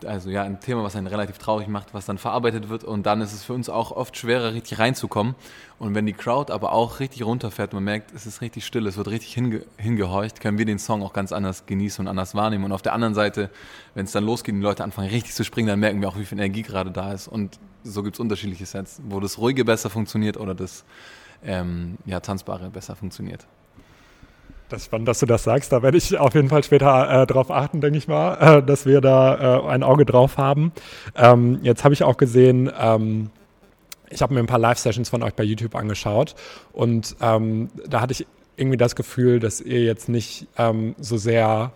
also 0.05 0.29
ja, 0.29 0.43
ein 0.43 0.59
Thema, 0.59 0.83
was 0.83 0.95
einen 0.95 1.07
relativ 1.07 1.37
traurig 1.37 1.67
macht, 1.67 1.93
was 1.93 2.05
dann 2.05 2.17
verarbeitet 2.17 2.69
wird 2.69 2.83
und 2.83 3.05
dann 3.05 3.21
ist 3.21 3.33
es 3.33 3.43
für 3.43 3.53
uns 3.53 3.69
auch 3.69 3.91
oft 3.91 4.17
schwerer, 4.17 4.53
richtig 4.53 4.79
reinzukommen. 4.79 5.35
Und 5.79 5.95
wenn 5.95 6.05
die 6.05 6.13
Crowd 6.13 6.51
aber 6.51 6.73
auch 6.73 6.99
richtig 6.99 7.23
runterfährt, 7.25 7.73
man 7.73 7.83
merkt, 7.83 8.13
es 8.13 8.25
ist 8.25 8.41
richtig 8.41 8.65
still, 8.65 8.87
es 8.87 8.97
wird 8.97 9.07
richtig 9.07 9.33
hinge 9.33 9.65
hingehorcht, 9.77 10.41
können 10.41 10.57
wir 10.57 10.65
den 10.65 10.79
Song 10.79 11.01
auch 11.01 11.13
ganz 11.13 11.31
anders 11.31 11.65
genießen 11.65 12.05
und 12.05 12.07
anders 12.07 12.35
wahrnehmen. 12.35 12.65
Und 12.65 12.71
auf 12.71 12.81
der 12.81 12.93
anderen 12.93 13.13
Seite, 13.13 13.49
wenn 13.95 14.05
es 14.05 14.11
dann 14.11 14.23
losgeht 14.23 14.53
und 14.53 14.61
die 14.61 14.65
Leute 14.65 14.83
anfangen 14.83 15.09
richtig 15.09 15.33
zu 15.33 15.43
springen, 15.43 15.67
dann 15.67 15.79
merken 15.79 16.01
wir 16.01 16.09
auch, 16.09 16.17
wie 16.17 16.25
viel 16.25 16.37
Energie 16.37 16.61
gerade 16.61 16.91
da 16.91 17.11
ist. 17.11 17.27
Und 17.27 17.59
so 17.83 18.03
gibt 18.03 18.15
es 18.15 18.19
unterschiedliche 18.19 18.65
Sets, 18.65 19.01
wo 19.05 19.19
das 19.19 19.37
Ruhige 19.37 19.65
besser 19.65 19.89
funktioniert 19.89 20.37
oder 20.37 20.55
das 20.55 20.85
ähm, 21.43 21.97
ja, 22.05 22.19
Tanzbare 22.19 22.69
besser 22.69 22.95
funktioniert. 22.95 23.45
Das 24.69 24.81
ist 24.81 24.85
spannend, 24.85 25.07
dass 25.07 25.19
du 25.19 25.25
das 25.25 25.43
sagst. 25.43 25.71
Da 25.71 25.83
werde 25.83 25.97
ich 25.97 26.17
auf 26.17 26.33
jeden 26.33 26.49
Fall 26.49 26.63
später 26.63 27.23
äh, 27.23 27.27
drauf 27.27 27.51
achten, 27.51 27.81
denke 27.81 27.97
ich 27.97 28.07
mal, 28.07 28.59
äh, 28.59 28.63
dass 28.63 28.85
wir 28.85 29.01
da 29.01 29.59
äh, 29.59 29.67
ein 29.67 29.83
Auge 29.83 30.05
drauf 30.05 30.37
haben. 30.37 30.71
Ähm, 31.15 31.59
jetzt 31.61 31.83
habe 31.83 31.93
ich 31.93 32.03
auch 32.03 32.17
gesehen, 32.17 32.71
ähm, 32.79 33.29
ich 34.09 34.21
habe 34.21 34.33
mir 34.33 34.39
ein 34.39 34.47
paar 34.47 34.59
Live-Sessions 34.59 35.09
von 35.09 35.23
euch 35.23 35.33
bei 35.33 35.43
YouTube 35.43 35.75
angeschaut 35.75 36.35
und 36.71 37.15
ähm, 37.21 37.69
da 37.87 38.01
hatte 38.01 38.13
ich 38.13 38.27
irgendwie 38.55 38.77
das 38.77 38.95
Gefühl, 38.95 39.39
dass 39.39 39.59
ihr 39.59 39.83
jetzt 39.83 40.09
nicht 40.09 40.47
ähm, 40.57 40.95
so 40.99 41.17
sehr 41.17 41.71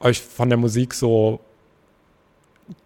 euch 0.00 0.22
von 0.22 0.48
der 0.48 0.58
Musik 0.58 0.94
so 0.94 1.40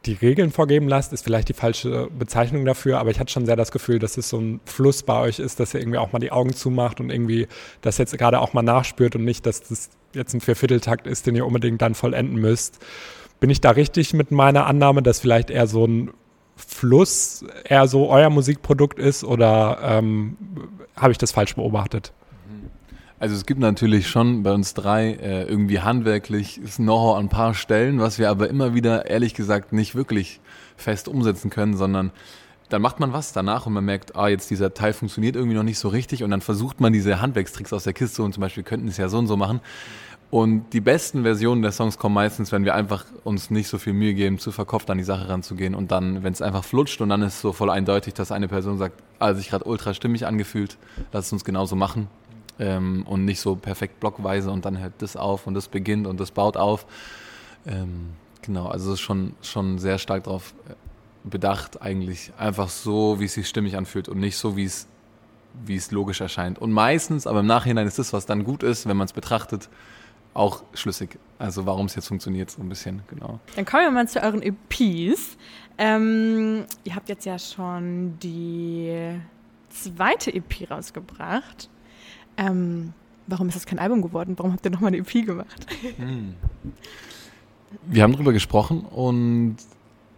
die 0.06 0.14
Regeln 0.14 0.50
vorgeben 0.50 0.88
lasst, 0.88 1.12
ist 1.12 1.24
vielleicht 1.24 1.48
die 1.48 1.54
falsche 1.54 2.08
Bezeichnung 2.16 2.64
dafür, 2.64 2.98
aber 2.98 3.10
ich 3.10 3.18
hatte 3.18 3.32
schon 3.32 3.46
sehr 3.46 3.56
das 3.56 3.72
Gefühl, 3.72 3.98
dass 3.98 4.16
es 4.16 4.28
so 4.28 4.38
ein 4.38 4.60
Fluss 4.64 5.02
bei 5.02 5.20
euch 5.20 5.38
ist, 5.38 5.60
dass 5.60 5.74
ihr 5.74 5.80
irgendwie 5.80 5.98
auch 5.98 6.12
mal 6.12 6.18
die 6.18 6.32
Augen 6.32 6.54
zumacht 6.54 7.00
und 7.00 7.10
irgendwie 7.10 7.48
das 7.80 7.98
jetzt 7.98 8.16
gerade 8.16 8.40
auch 8.40 8.52
mal 8.52 8.62
nachspürt 8.62 9.16
und 9.16 9.24
nicht, 9.24 9.46
dass 9.46 9.62
das 9.62 9.90
jetzt 10.12 10.34
ein 10.34 10.40
Viervierteltakt 10.40 11.06
ist, 11.06 11.26
den 11.26 11.34
ihr 11.34 11.46
unbedingt 11.46 11.82
dann 11.82 11.94
vollenden 11.94 12.40
müsst. 12.40 12.78
Bin 13.40 13.50
ich 13.50 13.60
da 13.60 13.70
richtig 13.70 14.14
mit 14.14 14.30
meiner 14.30 14.66
Annahme, 14.66 15.02
dass 15.02 15.20
vielleicht 15.20 15.50
eher 15.50 15.66
so 15.66 15.84
ein 15.84 16.12
Fluss 16.54 17.44
eher 17.64 17.88
so 17.88 18.08
euer 18.08 18.30
Musikprodukt 18.30 18.98
ist 18.98 19.24
oder 19.24 19.78
ähm, 19.82 20.36
habe 20.96 21.12
ich 21.12 21.18
das 21.18 21.32
falsch 21.32 21.56
beobachtet? 21.56 22.12
Also 23.22 23.36
es 23.36 23.46
gibt 23.46 23.60
natürlich 23.60 24.08
schon 24.08 24.42
bei 24.42 24.52
uns 24.52 24.74
drei 24.74 25.12
äh, 25.12 25.44
irgendwie 25.44 25.78
handwerklich 25.78 26.60
Know-how 26.74 27.16
an 27.16 27.26
ein 27.26 27.28
paar 27.28 27.54
Stellen, 27.54 28.00
was 28.00 28.18
wir 28.18 28.28
aber 28.28 28.50
immer 28.50 28.74
wieder 28.74 29.06
ehrlich 29.06 29.34
gesagt 29.34 29.72
nicht 29.72 29.94
wirklich 29.94 30.40
fest 30.76 31.06
umsetzen 31.06 31.48
können, 31.48 31.76
sondern 31.76 32.10
dann 32.68 32.82
macht 32.82 32.98
man 32.98 33.12
was 33.12 33.32
danach 33.32 33.64
und 33.66 33.74
man 33.74 33.84
merkt, 33.84 34.16
ah, 34.16 34.26
jetzt 34.26 34.50
dieser 34.50 34.74
Teil 34.74 34.92
funktioniert 34.92 35.36
irgendwie 35.36 35.54
noch 35.54 35.62
nicht 35.62 35.78
so 35.78 35.86
richtig 35.86 36.24
und 36.24 36.32
dann 36.32 36.40
versucht 36.40 36.80
man 36.80 36.92
diese 36.92 37.20
Handwerkstricks 37.20 37.72
aus 37.72 37.84
der 37.84 37.92
Kiste 37.92 38.24
und 38.24 38.34
zum 38.34 38.40
Beispiel 38.40 38.64
könnten 38.64 38.88
es 38.88 38.96
ja 38.96 39.08
so 39.08 39.18
und 39.18 39.28
so 39.28 39.36
machen. 39.36 39.60
Und 40.32 40.72
die 40.72 40.80
besten 40.80 41.22
Versionen 41.22 41.62
der 41.62 41.70
Songs 41.70 41.98
kommen 41.98 42.16
meistens, 42.16 42.50
wenn 42.50 42.64
wir 42.64 42.74
einfach 42.74 43.04
uns 43.22 43.50
nicht 43.50 43.68
so 43.68 43.78
viel 43.78 43.92
Mühe 43.92 44.14
geben, 44.14 44.40
zu 44.40 44.50
verkopft 44.50 44.90
an 44.90 44.98
die 44.98 45.04
Sache 45.04 45.28
ranzugehen 45.28 45.76
und 45.76 45.92
dann, 45.92 46.24
wenn 46.24 46.32
es 46.32 46.42
einfach 46.42 46.64
flutscht 46.64 47.00
und 47.00 47.10
dann 47.10 47.22
ist 47.22 47.34
es 47.34 47.40
so 47.40 47.52
voll 47.52 47.70
eindeutig, 47.70 48.14
dass 48.14 48.32
eine 48.32 48.48
Person 48.48 48.78
sagt, 48.78 49.00
ah, 49.20 49.32
sich 49.34 49.50
gerade 49.50 49.64
ultra 49.64 49.94
stimmig 49.94 50.26
angefühlt, 50.26 50.76
lass 51.12 51.26
es 51.26 51.32
uns 51.32 51.44
genauso 51.44 51.76
machen 51.76 52.08
ähm, 52.62 53.04
und 53.06 53.24
nicht 53.24 53.40
so 53.40 53.56
perfekt 53.56 53.98
blockweise 53.98 54.50
und 54.50 54.64
dann 54.64 54.78
hört 54.78 54.94
das 54.98 55.16
auf 55.16 55.46
und 55.46 55.54
das 55.54 55.66
beginnt 55.68 56.06
und 56.06 56.20
das 56.20 56.30
baut 56.30 56.56
auf. 56.56 56.86
Ähm, 57.66 58.10
genau, 58.40 58.68
also 58.68 58.92
es 58.92 58.94
ist 58.94 59.00
schon, 59.00 59.34
schon 59.42 59.78
sehr 59.78 59.98
stark 59.98 60.24
darauf 60.24 60.54
äh, 60.68 60.74
bedacht, 61.24 61.82
eigentlich 61.82 62.32
einfach 62.38 62.68
so, 62.68 63.18
wie 63.18 63.24
es 63.24 63.34
sich 63.34 63.48
stimmig 63.48 63.76
anfühlt 63.76 64.08
und 64.08 64.18
nicht 64.18 64.36
so, 64.36 64.56
wie 64.56 64.64
es, 64.64 64.86
wie 65.66 65.74
es 65.74 65.90
logisch 65.90 66.20
erscheint. 66.20 66.60
Und 66.60 66.70
meistens, 66.70 67.26
aber 67.26 67.40
im 67.40 67.46
Nachhinein 67.46 67.86
ist 67.86 67.98
das, 67.98 68.12
was 68.12 68.26
dann 68.26 68.44
gut 68.44 68.62
ist, 68.62 68.86
wenn 68.86 68.96
man 68.96 69.06
es 69.06 69.12
betrachtet, 69.12 69.68
auch 70.32 70.62
schlüssig. 70.72 71.18
Also 71.38 71.66
warum 71.66 71.86
es 71.86 71.96
jetzt 71.96 72.06
funktioniert, 72.06 72.50
so 72.50 72.62
ein 72.62 72.68
bisschen, 72.68 73.02
genau. 73.08 73.40
Dann 73.56 73.64
kommen 73.64 73.82
wir 73.82 73.90
mal 73.90 74.08
zu 74.08 74.22
euren 74.22 74.40
EPs. 74.40 75.36
Ähm, 75.78 76.64
ihr 76.84 76.94
habt 76.94 77.08
jetzt 77.08 77.26
ja 77.26 77.38
schon 77.38 78.18
die 78.20 79.20
zweite 79.68 80.32
EP 80.32 80.70
rausgebracht. 80.70 81.68
Ähm, 82.36 82.92
warum 83.26 83.48
ist 83.48 83.54
das 83.54 83.66
kein 83.66 83.78
Album 83.78 84.02
geworden? 84.02 84.34
Warum 84.36 84.52
habt 84.52 84.64
ihr 84.64 84.70
nochmal 84.70 84.88
eine 84.88 84.98
EP 84.98 85.26
gemacht? 85.26 85.66
Hm. 85.96 86.34
Wir 87.86 88.02
haben 88.02 88.12
darüber 88.12 88.32
gesprochen 88.32 88.80
und 88.80 89.56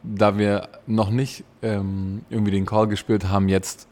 da 0.03 0.37
wir 0.37 0.69
noch 0.87 1.11
nicht 1.11 1.45
ähm, 1.63 2.23
irgendwie 2.31 2.51
den 2.51 2.67
Call 2.67 2.89
gespürt 2.89 3.29
haben, 3.29 3.49
jetzt 3.49 3.89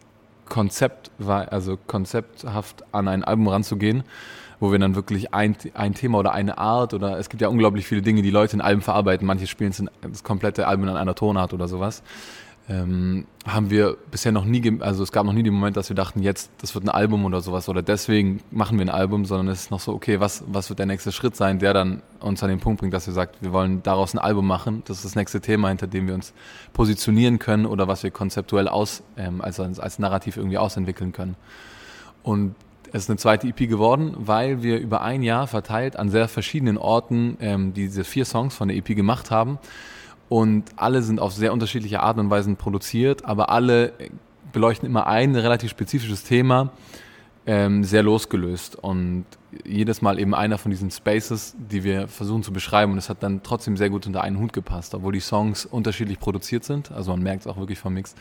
Konzept 0.49 1.11
also 1.26 1.79
konzepthaft 1.87 2.85
an 2.93 3.09
ein 3.09 3.25
Album 3.25 3.49
ranzugehen, 3.49 4.02
wo 4.61 4.73
wir 4.73 4.79
dann 4.79 4.95
wirklich 4.95 5.33
ein, 5.33 5.57
ein 5.75 5.95
Thema 5.95 6.19
oder 6.19 6.33
eine 6.33 6.59
Art 6.59 6.93
oder 6.93 7.19
es 7.19 7.29
gibt 7.29 7.41
ja 7.41 7.49
unglaublich 7.49 7.87
viele 7.87 8.02
Dinge, 8.02 8.21
die 8.21 8.31
Leute 8.31 8.57
in 8.57 8.61
Alben 8.61 8.83
verarbeiten. 8.83 9.26
Manche 9.26 9.47
spielen 9.47 9.73
das 10.02 10.25
komplette 10.25 10.67
Album 10.67 10.88
in 10.88 10.97
einer 10.97 11.14
Tonart 11.14 11.55
oder 11.55 11.69
sowas 11.69 12.02
ähm, 12.69 13.26
haben 13.47 13.71
wir 13.71 13.97
bisher 14.11 14.31
noch 14.31 14.45
nie, 14.45 14.81
also 14.81 15.02
es 15.02 15.11
gab 15.11 15.26
noch 15.26 15.33
nie 15.33 15.42
den 15.42 15.52
Moment, 15.52 15.76
dass 15.76 15.88
wir 15.88 15.97
dachten, 15.97 16.23
jetzt, 16.23 16.50
das 16.61 16.75
wird 16.75 16.85
ein 16.85 16.90
Album 16.90 17.25
oder 17.25 17.40
sowas 17.40 17.69
oder 17.69 17.83
deswegen 17.83 18.40
machen 18.52 18.78
wir 18.78 18.87
ein 18.87 18.90
Album, 18.90 19.25
sondern 19.25 19.49
es 19.49 19.62
ist 19.62 19.71
noch 19.73 19.81
so, 19.81 19.92
okay, 19.92 20.21
was, 20.21 20.45
was 20.47 20.69
wird 20.69 20.78
der 20.78 20.87
nächste 20.87 21.11
Schritt 21.11 21.35
sein, 21.35 21.59
der 21.59 21.75
dann 21.75 22.02
uns 22.21 22.42
an 22.42 22.50
den 22.50 22.61
Punkt 22.61 22.81
bringt, 22.81 22.95
dass 22.95 23.07
wir 23.07 23.14
sagt, 23.14 23.42
wir 23.42 23.52
wollen 23.52 23.83
daraus 23.83 24.14
ein 24.14 24.19
Album 24.19 24.47
machen. 24.47 24.83
Das 24.87 24.99
ist 24.99 25.04
das 25.04 25.16
nächste 25.16 25.40
Thema, 25.40 25.69
hinter 25.69 25.88
dem 25.88 26.07
wir 26.07 26.14
uns 26.14 26.33
positionieren 26.73 27.40
können 27.40 27.66
oder 27.66 27.88
was 27.88 28.04
wir 28.04 28.12
konzeptuell 28.12 28.69
aus, 28.69 29.02
ähm, 29.16 29.40
also 29.40 29.64
als, 29.64 29.81
als 29.81 29.99
Narrativ 29.99 30.37
irgendwie 30.37 30.59
ausentwickeln 30.59 31.12
können. 31.12 31.35
Und 32.23 32.54
Es 32.95 33.04
ist 33.04 33.11
eine 33.11 33.16
zweite 33.16 33.49
EP 33.49 33.57
geworden, 33.57 34.14
weil 34.19 34.62
wir 34.62 34.78
über 34.78 35.00
ein 35.00 35.23
Jahr 35.23 35.47
verteilt 35.47 35.97
an 35.97 36.11
sehr 36.11 36.28
verschiedenen 36.28 36.76
Orten 36.76 37.38
ähm, 37.40 37.73
diese 37.73 38.04
vier 38.04 38.26
Songs 38.26 38.54
von 38.54 38.69
der 38.69 38.76
EP 38.76 38.95
gemacht 38.95 39.31
haben. 39.31 39.59
Und 40.33 40.65
alle 40.77 41.03
sind 41.03 41.21
auf 41.21 41.35
sehr 41.35 41.53
unterschiedliche 41.53 42.01
Arten 42.01 42.19
und 42.19 42.31
Weisen 42.31 42.57
produziert, 42.57 43.23
aber 43.23 43.51
alle 43.51 43.93
beleuchten 44.51 44.89
immer 44.89 45.07
ein 45.07 45.37
relativ 45.37 45.71
spezifisches 45.71 46.25
Thema, 46.25 46.71
ähm, 47.45 47.85
sehr 47.85 48.03
losgelöst. 48.03 48.77
Und 48.77 49.27
jedes 49.62 50.01
Mal 50.01 50.19
eben 50.19 50.35
einer 50.35 50.57
von 50.57 50.71
diesen 50.71 50.91
Spaces, 50.91 51.55
die 51.59 51.85
wir 51.85 52.09
versuchen 52.09 52.43
zu 52.43 52.51
beschreiben. 52.51 52.93
Und 52.93 52.97
es 52.97 53.11
hat 53.11 53.23
dann 53.23 53.43
trotzdem 53.43 53.77
sehr 53.77 53.91
gut 53.91 54.07
unter 54.07 54.23
einen 54.23 54.39
Hut 54.39 54.55
gepasst, 54.55 54.95
obwohl 54.95 55.12
die 55.12 55.21
Songs 55.21 55.67
unterschiedlich 55.67 56.19
produziert 56.19 56.65
sind. 56.65 56.91
Also 56.93 57.11
man 57.11 57.23
merkt 57.23 57.43
es 57.43 57.47
auch 57.47 57.59
wirklich 57.59 57.79
vom 57.79 57.93
Mix 57.93 58.15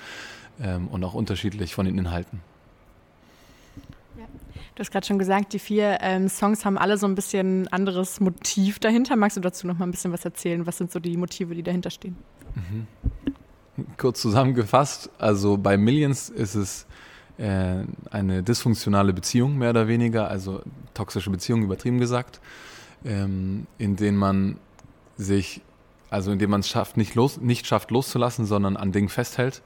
ähm, 0.62 0.90
und 0.90 1.06
auch 1.06 1.14
unterschiedlich 1.14 1.74
von 1.74 1.86
den 1.86 1.98
Inhalten. 1.98 2.42
Du 4.76 4.80
hast 4.80 4.92
gerade 4.92 5.06
schon 5.06 5.20
gesagt, 5.20 5.52
die 5.54 5.60
vier 5.60 5.98
ähm, 6.02 6.30
Songs 6.30 6.64
haben 6.64 6.78
alle 6.78 6.98
so 6.98 7.06
ein 7.06 7.14
bisschen 7.14 7.68
anderes 7.70 8.22
Motiv 8.22 8.80
dahinter. 8.80 9.18
Magst 9.18 9.36
du 9.36 9.42
dazu 9.42 9.68
noch 9.68 9.78
mal 9.78 9.86
ein 9.86 9.92
bisschen 9.92 10.14
was 10.14 10.24
erzählen? 10.24 10.66
Was 10.66 10.78
sind 10.78 10.92
so 10.92 11.00
die 11.00 11.18
Motive, 11.18 11.54
die 11.56 11.64
dahinter 11.64 11.90
stehen? 11.90 12.16
Mhm. 12.56 12.88
Kurz 13.98 14.22
zusammengefasst, 14.22 15.10
also 15.18 15.58
bei 15.58 15.76
Millions 15.78 16.30
ist 16.30 16.56
es 16.56 16.86
äh, 17.38 17.84
eine 18.12 18.44
dysfunktionale 18.44 19.12
Beziehung, 19.12 19.58
mehr 19.58 19.72
oder 19.72 19.88
weniger, 19.88 20.30
also 20.30 20.62
toxische 20.94 21.30
Beziehung 21.32 21.64
übertrieben 21.64 22.00
gesagt, 22.00 22.40
ähm, 23.04 23.68
in 23.78 23.96
denen 23.96 24.18
man 24.18 24.58
sich, 25.18 25.62
also 26.10 26.32
in 26.32 26.40
dem 26.40 26.50
man 26.50 26.62
es 26.62 26.70
schafft, 26.70 26.98
nicht, 26.98 27.16
los, 27.16 27.40
nicht 27.42 27.66
schafft 27.66 27.92
loszulassen, 27.92 28.46
sondern 28.46 28.78
an 28.78 28.92
Dingen 28.92 29.10
festhält 29.10 29.62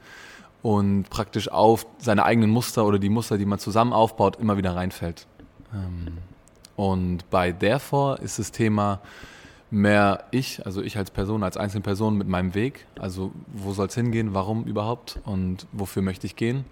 und 0.66 1.10
praktisch 1.10 1.48
auf 1.48 1.86
seine 1.98 2.24
eigenen 2.24 2.50
Muster 2.50 2.84
oder 2.86 2.98
die 2.98 3.08
Muster, 3.08 3.38
die 3.38 3.46
man 3.46 3.60
zusammen 3.60 3.92
aufbaut, 3.92 4.34
immer 4.40 4.56
wieder 4.56 4.74
reinfällt. 4.74 5.28
Ähm, 5.72 6.18
und 6.74 7.30
bei 7.30 7.52
Therefore 7.52 8.18
ist 8.20 8.40
das 8.40 8.50
Thema 8.50 9.00
mehr 9.70 10.24
ich, 10.32 10.66
also 10.66 10.82
ich 10.82 10.98
als 10.98 11.12
Person, 11.12 11.44
als 11.44 11.56
Einzelperson 11.56 12.18
mit 12.18 12.26
meinem 12.26 12.56
Weg. 12.56 12.84
Also 12.98 13.30
wo 13.46 13.74
soll 13.74 13.86
es 13.86 13.94
hingehen, 13.94 14.34
warum 14.34 14.64
überhaupt 14.64 15.20
und 15.24 15.68
wofür 15.70 16.02
möchte 16.02 16.26
ich 16.26 16.34
gehen. 16.34 16.64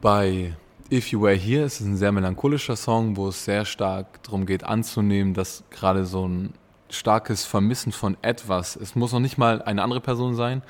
Bei 0.00 0.56
If 0.90 1.12
You 1.12 1.22
Were 1.22 1.36
Here 1.36 1.66
ist 1.66 1.80
es 1.80 1.86
ein 1.86 1.96
sehr 1.96 2.10
melancholischer 2.10 2.74
Song, 2.74 3.16
wo 3.16 3.28
es 3.28 3.44
sehr 3.44 3.66
stark 3.66 4.20
darum 4.24 4.46
geht 4.46 4.64
anzunehmen, 4.64 5.32
dass 5.32 5.62
gerade 5.70 6.06
so 6.06 6.26
ein 6.26 6.52
starkes 6.94 7.44
Vermissen 7.44 7.92
von 7.92 8.16
etwas. 8.22 8.76
Es 8.76 8.94
muss 8.94 9.12
noch 9.12 9.20
nicht 9.20 9.38
mal 9.38 9.62
eine 9.62 9.82
andere 9.82 10.00
Person 10.00 10.34
sein. 10.34 10.62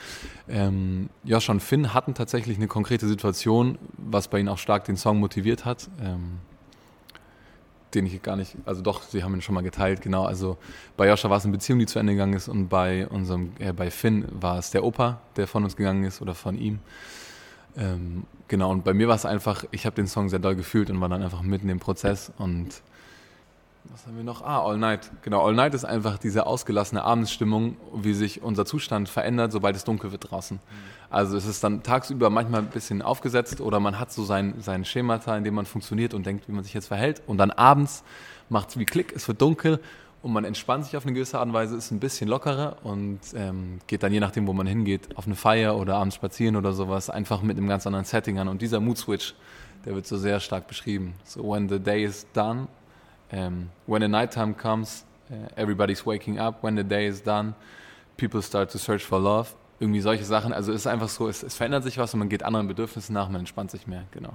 Ähm, 0.49 1.09
Josh 1.25 1.49
und 1.49 1.61
Finn 1.61 1.95
hatten 1.95 2.15
tatsächlich 2.15 2.57
eine 2.57 2.69
konkrete 2.69 3.07
Situation, 3.07 3.79
was 3.97 4.29
bei 4.29 4.39
ihnen 4.39 4.49
auch 4.49 4.59
stark 4.59 4.85
den 4.85 4.97
Song 4.97 5.21
motiviert 5.21 5.65
hat. 5.65 5.89
Ähm, 6.03 6.39
den 7.95 8.07
ich 8.07 8.23
gar 8.23 8.37
nicht, 8.37 8.57
also 8.67 8.83
doch, 8.83 9.03
sie 9.03 9.23
haben 9.23 9.35
ihn 9.35 9.43
schon 9.43 9.55
mal 9.55 9.63
geteilt, 9.63 10.03
genau. 10.03 10.25
Also 10.25 10.57
bei 10.97 11.09
Joscha 11.09 11.31
war 11.31 11.37
es 11.37 11.45
eine 11.45 11.53
Beziehung, 11.53 11.79
die 11.79 11.87
zu 11.87 11.99
Ende 11.99 12.13
gegangen 12.13 12.35
ist 12.35 12.49
und 12.49 12.69
bei 12.69 13.07
unserem, 13.07 13.53
äh, 13.59 13.73
bei 13.73 13.91
Finn 13.91 14.27
war 14.33 14.59
es 14.59 14.71
der 14.71 14.85
Opa, 14.85 15.21
der 15.37 15.47
von 15.47 15.65
uns 15.65 15.77
gegangen 15.77 16.05
ist 16.05 16.21
oder 16.21 16.35
von 16.35 16.59
ihm. 16.59 16.81
Ähm, 17.77 18.25
genau, 18.49 18.71
und 18.71 18.85
bei 18.85 18.95
mir 18.95 19.09
war 19.09 19.17
es 19.17 19.25
einfach, 19.25 19.65
ich 19.71 19.87
habe 19.87 19.97
den 19.97 20.07
Song 20.07 20.29
sehr 20.29 20.39
doll 20.39 20.57
gefühlt 20.57 20.91
und 20.91 21.01
war 21.01 21.09
dann 21.09 21.23
einfach 21.23 21.43
mitten 21.43 21.69
im 21.69 21.81
Prozess 21.81 22.33
und 22.39 22.83
was 23.91 24.07
haben 24.07 24.17
wir 24.17 24.25
noch? 24.25 24.43
Ah, 24.43 24.61
All 24.61 24.79
Night. 24.79 25.11
Genau, 25.23 25.47
All 25.47 25.55
Night 25.55 25.75
ist 25.75 25.85
einfach 25.85 26.19
diese 26.19 26.47
ausgelassene 26.47 27.03
Abendsstimmung, 27.03 27.77
wie 27.95 28.15
sich 28.15 28.43
unser 28.43 28.65
Zustand 28.65 29.09
verändert, 29.09 29.53
sobald 29.53 29.77
es 29.77 29.85
dunkel 29.85 30.11
wird 30.11 30.31
draußen. 30.31 30.57
Mhm. 30.57 30.95
Also 31.11 31.37
es 31.37 31.47
ist 31.47 31.63
dann 31.63 31.83
tagsüber 31.83 32.31
manchmal 32.31 32.63
ein 32.63 32.69
bisschen 32.69 33.03
aufgesetzt 33.03 33.61
oder 33.61 33.79
man 33.81 33.99
hat 34.01 34.11
so 34.13 34.25
sein, 34.25 34.55
sein 34.59 34.85
Schemata, 34.85 35.37
in 35.37 35.45
dem 35.45 35.55
man 35.55 35.67
funktioniert 35.67 36.15
und 36.15 36.27
denkt, 36.27 36.49
wie 36.49 36.53
man 36.53 36.65
sich 36.65 36.75
jetzt 36.75 36.89
verhält. 36.89 37.23
Und 37.27 37.39
dann 37.39 37.51
abends 37.51 38.03
macht 38.49 38.71
es 38.71 38.79
wie 38.79 38.85
Klick, 38.85 39.13
es 39.15 39.29
wird 39.29 39.41
dunkel 39.41 39.81
und 40.23 40.33
man 40.33 40.45
entspannt 40.45 40.87
sich 40.87 40.97
auf 40.97 41.05
eine 41.05 41.13
gewisse 41.13 41.39
Art 41.39 41.47
und 41.47 41.53
Weise, 41.53 41.77
ist 41.77 41.91
ein 41.91 42.01
bisschen 42.01 42.29
lockerer 42.29 42.79
und 42.83 43.21
ähm, 43.37 43.79
geht 43.87 44.03
dann 44.03 44.13
je 44.13 44.21
nachdem, 44.21 44.47
wo 44.47 44.53
man 44.55 44.67
hingeht, 44.67 45.17
auf 45.17 45.27
eine 45.27 45.37
Feier 45.37 45.77
oder 45.77 45.97
abends 45.97 46.17
spazieren 46.17 46.57
oder 46.57 46.73
sowas, 46.73 47.11
einfach 47.11 47.43
mit 47.43 47.59
einem 47.59 47.69
ganz 47.69 47.87
anderen 47.87 48.07
Setting 48.07 48.39
an. 48.39 48.49
Und 48.49 48.63
dieser 48.63 48.81
Mood 48.81 48.99
Switch, 48.99 49.35
der 49.85 49.95
wird 49.95 50.07
so 50.07 50.17
sehr 50.17 50.41
stark 50.41 50.67
beschrieben. 50.67 51.15
So 51.25 51.53
when 51.53 51.69
the 51.69 51.79
day 51.79 52.05
is 52.05 52.27
done 52.33 52.69
um, 53.33 53.71
when 53.87 54.03
the 54.03 54.09
nighttime 54.09 54.55
comes, 54.55 55.05
uh, 55.31 55.49
everybody's 55.57 56.05
waking 56.05 56.39
up. 56.39 56.63
When 56.63 56.77
the 56.77 56.85
day 56.85 57.07
is 57.07 57.23
done, 57.23 57.55
people 58.17 58.43
start 58.43 58.71
to 58.71 58.79
search 58.79 59.05
for 59.05 59.19
love. 59.19 59.55
Irgendwie 59.81 60.01
solche 60.01 60.25
Sachen. 60.25 60.53
Also 60.53 60.73
es 60.73 60.83
ist 60.83 60.87
einfach 60.87 61.09
so, 61.09 61.29
es, 61.29 61.43
es 61.43 61.57
verändert 61.57 61.85
sich 61.85 61.99
was 61.99 62.15
und 62.15 62.21
man 62.21 62.29
geht 62.29 62.43
anderen 62.43 62.69
Bedürfnissen 62.69 63.13
nach, 63.13 63.29
man 63.29 63.41
entspannt 63.41 63.71
sich 63.71 63.87
mehr, 63.87 64.05
genau. 64.13 64.35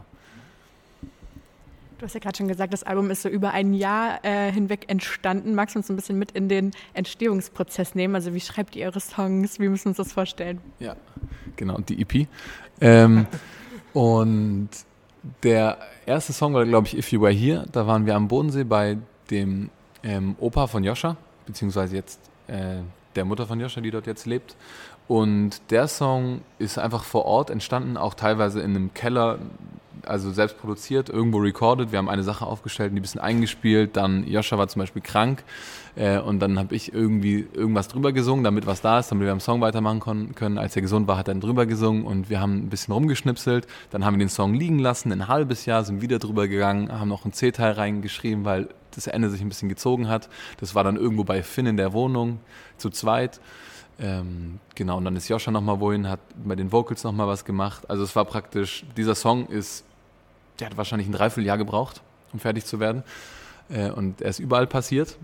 Du 2.00 2.06
hast 2.06 2.14
ja 2.14 2.22
gerade 2.22 2.38
schon 2.38 2.48
gesagt, 2.48 2.72
das 2.72 2.84
Album 2.84 3.12
ist 3.12 3.24
so 3.24 3.30
über 3.30 3.52
ein 3.52 3.74
Jahr 3.74 4.24
äh, 4.24 4.52
hinweg 4.54 4.86
entstanden. 4.88 5.54
Magst 5.54 5.76
du 5.76 5.80
uns 5.80 5.90
ein 5.90 5.98
bisschen 5.98 6.18
mit 6.18 6.32
in 6.32 6.48
den 6.48 6.72
Entstehungsprozess 6.94 7.94
nehmen? 7.94 8.16
Also 8.16 8.34
wie 8.34 8.40
schreibt 8.40 8.78
ihr 8.78 8.86
eure 8.86 9.02
Songs? 9.02 9.60
Wie 9.60 9.68
müssen 9.68 9.86
wir 9.86 9.90
uns 9.90 9.98
das 9.98 10.14
vorstellen? 10.14 10.62
Ja, 10.80 10.96
genau, 11.58 11.78
die 11.80 12.02
EP. 12.02 12.28
Ähm, 12.80 13.28
und 13.94 14.70
der 15.44 15.78
erste 16.06 16.34
Song 16.34 16.54
war, 16.54 16.66
glaube 16.66 16.88
ich, 16.88 16.98
If 16.98 17.12
You 17.12 17.22
Were 17.22 17.32
Here. 17.32 17.66
Da 17.72 17.88
waren 17.88 18.06
wir 18.06 18.16
am 18.16 18.28
Bodensee 18.28 18.64
bei 18.64 18.98
dem 19.30 19.70
ähm, 20.04 20.36
Opa 20.40 20.68
von 20.68 20.84
Joscha, 20.84 21.18
beziehungsweise 21.46 21.96
jetzt 21.96 22.20
äh, 22.48 22.78
der 23.16 23.26
Mutter 23.26 23.46
von 23.46 23.60
Joscha, 23.60 23.82
die 23.82 23.92
dort 23.92 24.08
jetzt 24.08 24.26
lebt. 24.26 24.56
Und 25.08 25.62
der 25.72 25.88
Song 25.88 26.42
ist 26.60 26.78
einfach 26.78 27.04
vor 27.04 27.26
Ort 27.26 27.50
entstanden, 27.50 27.98
auch 27.98 28.14
teilweise 28.14 28.62
in 28.62 28.76
einem 28.76 28.94
Keller 28.94 29.40
also 30.06 30.32
selbst 30.32 30.58
produziert, 30.58 31.10
irgendwo 31.10 31.38
recorded. 31.38 31.92
Wir 31.92 32.00
haben 32.00 32.10
eine 32.10 32.24
Sache 32.24 32.46
aufgestellt, 32.46 32.92
die 32.94 33.00
ein 33.00 33.02
bisschen 33.02 33.22
eingespielt. 33.22 33.98
Dann 33.98 34.26
Joscha 34.28 34.58
war 34.58 34.68
zum 34.68 34.82
Beispiel 34.82 35.02
krank 35.02 35.44
äh, 35.96 36.20
und 36.20 36.40
dann 36.40 36.58
habe 36.58 36.76
ich 36.76 36.94
irgendwie 36.94 37.48
irgendwas 37.54 37.88
drüber 37.88 38.12
gesungen, 38.12 38.44
damit 38.44 38.66
was 38.66 38.82
da 38.82 39.00
ist, 39.00 39.12
damit 39.12 39.26
wir 39.26 39.32
am 39.32 39.40
Song 39.40 39.62
weitermachen 39.62 40.34
können. 40.36 40.58
Als 40.58 40.76
er 40.76 40.82
gesund 40.82 41.08
war, 41.08 41.18
hat 41.18 41.28
er 41.28 41.34
dann 41.34 41.42
drüber 41.42 41.66
gesungen 41.66 42.06
und 42.06 42.30
wir 42.30 42.40
haben 42.40 42.58
ein 42.58 42.70
bisschen 42.70 42.94
rumgeschnipselt. 42.94 43.68
Dann 43.92 44.06
haben 44.06 44.16
wir 44.16 44.26
den 44.26 44.30
Song 44.30 44.54
liegen 44.54 44.80
lassen, 44.80 45.12
ein 45.12 45.28
halbes 45.28 45.66
Jahr, 45.66 45.84
sind 45.84 46.02
wieder 46.02 46.20
drüber 46.20 46.48
gegangen, 46.48 46.92
haben 46.92 47.10
noch 47.10 47.26
ein 47.26 47.34
C-Teil 47.34 47.74
reingeschrieben, 47.74 48.46
weil 48.46 48.70
das 48.96 49.08
Ende 49.08 49.30
sich 49.30 49.42
ein 49.42 49.50
bisschen 49.50 49.70
gezogen 49.70 50.08
hat. 50.08 50.30
Das 50.60 50.76
war 50.76 50.84
dann 50.84 50.96
irgendwo 50.96 51.24
bei 51.24 51.44
Finn 51.44 51.66
in 51.66 51.78
der 51.78 51.94
Wohnung 51.94 52.40
zu 52.78 52.90
zweit. 52.90 53.40
Ähm, 54.02 54.60
genau, 54.76 54.98
und 54.98 55.06
dann 55.06 55.16
ist 55.16 55.28
Joscha 55.28 55.52
nochmal 55.52 55.80
wohin, 55.80 56.08
hat 56.08 56.22
bei 56.44 56.56
den 56.56 56.72
Vocals 56.72 57.04
nochmal 57.04 57.28
was 57.28 57.44
gemacht. 57.44 57.90
Also 57.90 58.04
es 58.04 58.16
war 58.16 58.26
praktisch, 58.26 58.86
dieser 58.96 59.14
Song 59.14 59.48
ist 59.48 59.84
der 60.60 60.70
hat 60.70 60.78
wahrscheinlich 60.78 61.08
ein 61.08 61.14
Dreivierteljahr 61.14 61.58
gebraucht, 61.58 62.02
um 62.34 62.40
fertig 62.40 62.66
zu 62.66 62.80
werden. 62.80 63.04
Äh, 63.70 63.92
und 63.92 64.22
er 64.22 64.30
ist 64.30 64.40
überall 64.40 64.68
passiert. 64.68 65.18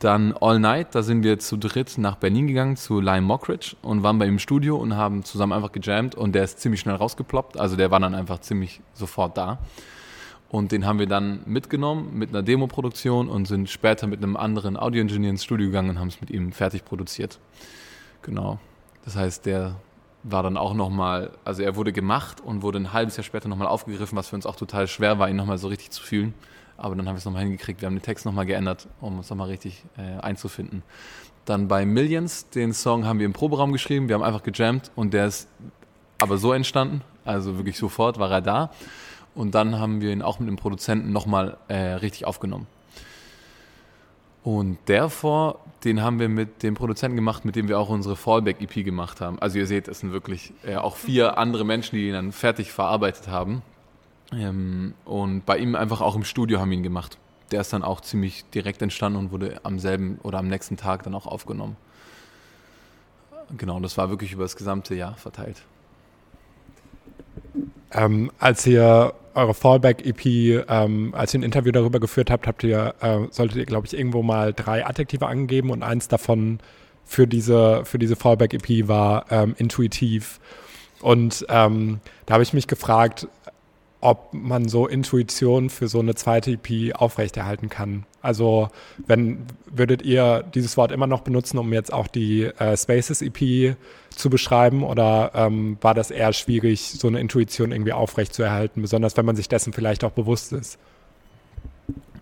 Dann 0.00 0.34
All 0.38 0.58
Night, 0.58 0.94
da 0.94 1.02
sind 1.02 1.22
wir 1.22 1.38
zu 1.38 1.56
dritt 1.56 1.96
nach 1.96 2.16
Berlin 2.16 2.46
gegangen 2.46 2.76
zu 2.76 3.00
Lime 3.00 3.22
Mockridge 3.22 3.76
und 3.80 4.02
waren 4.02 4.18
bei 4.18 4.26
ihm 4.26 4.34
im 4.34 4.38
Studio 4.38 4.76
und 4.76 4.96
haben 4.96 5.24
zusammen 5.24 5.52
einfach 5.52 5.72
gejammt 5.72 6.14
und 6.14 6.34
der 6.34 6.44
ist 6.44 6.58
ziemlich 6.60 6.80
schnell 6.80 6.96
rausgeploppt. 6.96 7.58
Also 7.58 7.76
der 7.76 7.90
war 7.90 7.98
dann 7.98 8.14
einfach 8.14 8.40
ziemlich 8.40 8.80
sofort 8.92 9.38
da. 9.38 9.58
Und 10.50 10.72
den 10.72 10.86
haben 10.86 10.98
wir 10.98 11.06
dann 11.06 11.40
mitgenommen 11.46 12.18
mit 12.18 12.30
einer 12.30 12.42
Demo-Produktion 12.42 13.28
und 13.28 13.46
sind 13.46 13.68
später 13.68 14.06
mit 14.06 14.22
einem 14.22 14.36
anderen 14.36 14.76
Audio-Engineer 14.76 15.30
ins 15.30 15.44
Studio 15.44 15.66
gegangen 15.66 15.90
und 15.90 15.98
haben 15.98 16.08
es 16.08 16.20
mit 16.20 16.30
ihm 16.30 16.52
fertig 16.52 16.84
produziert. 16.84 17.38
Genau. 18.22 18.58
Das 19.04 19.16
heißt, 19.16 19.46
der 19.46 19.76
war 20.22 20.42
dann 20.42 20.56
auch 20.56 20.74
nochmal, 20.74 21.30
also 21.44 21.62
er 21.62 21.76
wurde 21.76 21.92
gemacht 21.92 22.40
und 22.40 22.62
wurde 22.62 22.78
ein 22.78 22.92
halbes 22.92 23.16
Jahr 23.16 23.24
später 23.24 23.48
nochmal 23.48 23.68
aufgegriffen, 23.68 24.16
was 24.16 24.28
für 24.28 24.36
uns 24.36 24.46
auch 24.46 24.56
total 24.56 24.88
schwer 24.88 25.18
war, 25.18 25.28
ihn 25.28 25.36
nochmal 25.36 25.58
so 25.58 25.68
richtig 25.68 25.90
zu 25.90 26.02
fühlen. 26.02 26.34
Aber 26.76 26.94
dann 26.94 27.08
haben 27.08 27.14
wir 27.14 27.18
es 27.18 27.24
nochmal 27.24 27.42
hingekriegt. 27.42 27.80
Wir 27.80 27.86
haben 27.86 27.96
den 27.96 28.02
Text 28.02 28.24
nochmal 28.24 28.46
geändert, 28.46 28.86
um 29.00 29.18
uns 29.18 29.30
nochmal 29.30 29.48
richtig 29.48 29.84
äh, 29.96 30.20
einzufinden. 30.20 30.82
Dann 31.44 31.66
bei 31.66 31.86
Millions, 31.86 32.48
den 32.50 32.72
Song 32.72 33.04
haben 33.06 33.18
wir 33.18 33.26
im 33.26 33.32
Proberaum 33.32 33.72
geschrieben. 33.72 34.08
Wir 34.08 34.14
haben 34.14 34.22
einfach 34.22 34.42
gejammt 34.42 34.90
und 34.94 35.14
der 35.14 35.26
ist 35.26 35.48
aber 36.18 36.36
so 36.38 36.52
entstanden. 36.52 37.02
Also 37.24 37.56
wirklich 37.56 37.78
sofort 37.78 38.18
war 38.18 38.30
er 38.30 38.42
da. 38.42 38.70
Und 39.34 39.54
dann 39.54 39.78
haben 39.78 40.00
wir 40.00 40.12
ihn 40.12 40.22
auch 40.22 40.40
mit 40.40 40.48
dem 40.48 40.56
Produzenten 40.56 41.12
nochmal 41.12 41.56
äh, 41.68 41.76
richtig 41.76 42.26
aufgenommen. 42.26 42.66
Und 44.48 44.78
der 44.88 45.10
vor, 45.10 45.58
den 45.84 46.00
haben 46.00 46.18
wir 46.18 46.30
mit 46.30 46.62
dem 46.62 46.72
Produzenten 46.72 47.16
gemacht, 47.16 47.44
mit 47.44 47.54
dem 47.54 47.68
wir 47.68 47.78
auch 47.78 47.90
unsere 47.90 48.16
Fallback-EP 48.16 48.82
gemacht 48.82 49.20
haben. 49.20 49.38
Also 49.40 49.58
ihr 49.58 49.66
seht, 49.66 49.88
es 49.88 50.00
sind 50.00 50.10
wirklich 50.10 50.54
äh, 50.64 50.76
auch 50.76 50.96
vier 50.96 51.36
andere 51.36 51.66
Menschen, 51.66 51.96
die 51.96 52.08
ihn 52.08 52.14
dann 52.14 52.32
fertig 52.32 52.72
verarbeitet 52.72 53.28
haben. 53.28 53.60
Ähm, 54.32 54.94
und 55.04 55.44
bei 55.44 55.58
ihm 55.58 55.74
einfach 55.74 56.00
auch 56.00 56.16
im 56.16 56.24
Studio 56.24 56.60
haben 56.60 56.70
wir 56.70 56.78
ihn 56.78 56.82
gemacht. 56.82 57.18
Der 57.50 57.60
ist 57.60 57.74
dann 57.74 57.82
auch 57.82 58.00
ziemlich 58.00 58.48
direkt 58.48 58.80
entstanden 58.80 59.18
und 59.18 59.32
wurde 59.32 59.60
am 59.64 59.78
selben 59.78 60.18
oder 60.22 60.38
am 60.38 60.48
nächsten 60.48 60.78
Tag 60.78 61.02
dann 61.02 61.14
auch 61.14 61.26
aufgenommen. 61.26 61.76
Genau, 63.54 63.80
das 63.80 63.98
war 63.98 64.08
wirklich 64.08 64.32
über 64.32 64.44
das 64.44 64.56
gesamte 64.56 64.94
Jahr 64.94 65.14
verteilt. 65.16 65.62
Ähm, 67.90 68.30
als 68.38 68.66
ihr 68.66 69.12
eure 69.38 69.54
Fallback-EP, 69.54 70.64
ähm, 70.68 71.14
als 71.14 71.32
ihr 71.32 71.40
ein 71.40 71.44
Interview 71.44 71.72
darüber 71.72 72.00
geführt 72.00 72.30
habt, 72.30 72.46
habt 72.46 72.64
ihr, 72.64 72.94
äh, 73.00 73.20
solltet 73.30 73.58
ihr, 73.58 73.66
glaube 73.66 73.86
ich, 73.86 73.96
irgendwo 73.96 74.22
mal 74.22 74.52
drei 74.52 74.84
Adjektive 74.84 75.26
angeben 75.26 75.70
und 75.70 75.82
eins 75.82 76.08
davon 76.08 76.58
für 77.04 77.26
diese, 77.26 77.84
für 77.84 77.98
diese 77.98 78.16
Fallback-EP 78.16 78.88
war 78.88 79.26
ähm, 79.30 79.54
intuitiv. 79.56 80.40
Und 81.00 81.46
ähm, 81.48 82.00
da 82.26 82.34
habe 82.34 82.42
ich 82.42 82.52
mich 82.52 82.66
gefragt, 82.66 83.28
ob 84.00 84.32
man 84.32 84.68
so 84.68 84.86
Intuition 84.86 85.70
für 85.70 85.88
so 85.88 85.98
eine 85.98 86.14
zweite 86.14 86.52
EP 86.52 86.94
aufrechterhalten 86.94 87.68
kann. 87.68 88.04
Also 88.22 88.68
wenn 89.06 89.46
würdet 89.70 90.02
ihr 90.02 90.44
dieses 90.54 90.76
Wort 90.76 90.92
immer 90.92 91.06
noch 91.06 91.22
benutzen, 91.22 91.58
um 91.58 91.72
jetzt 91.72 91.92
auch 91.92 92.06
die 92.06 92.44
äh, 92.44 92.76
Spaces 92.76 93.22
EP 93.22 93.76
zu 94.18 94.30
beschreiben, 94.30 94.82
oder 94.82 95.32
ähm, 95.34 95.78
war 95.80 95.94
das 95.94 96.10
eher 96.10 96.32
schwierig, 96.32 96.92
so 96.98 97.08
eine 97.08 97.20
Intuition 97.20 97.72
irgendwie 97.72 97.92
aufrechtzuerhalten, 97.92 98.82
besonders 98.82 99.16
wenn 99.16 99.24
man 99.24 99.36
sich 99.36 99.48
dessen 99.48 99.72
vielleicht 99.72 100.04
auch 100.04 100.10
bewusst 100.10 100.52
ist? 100.52 100.78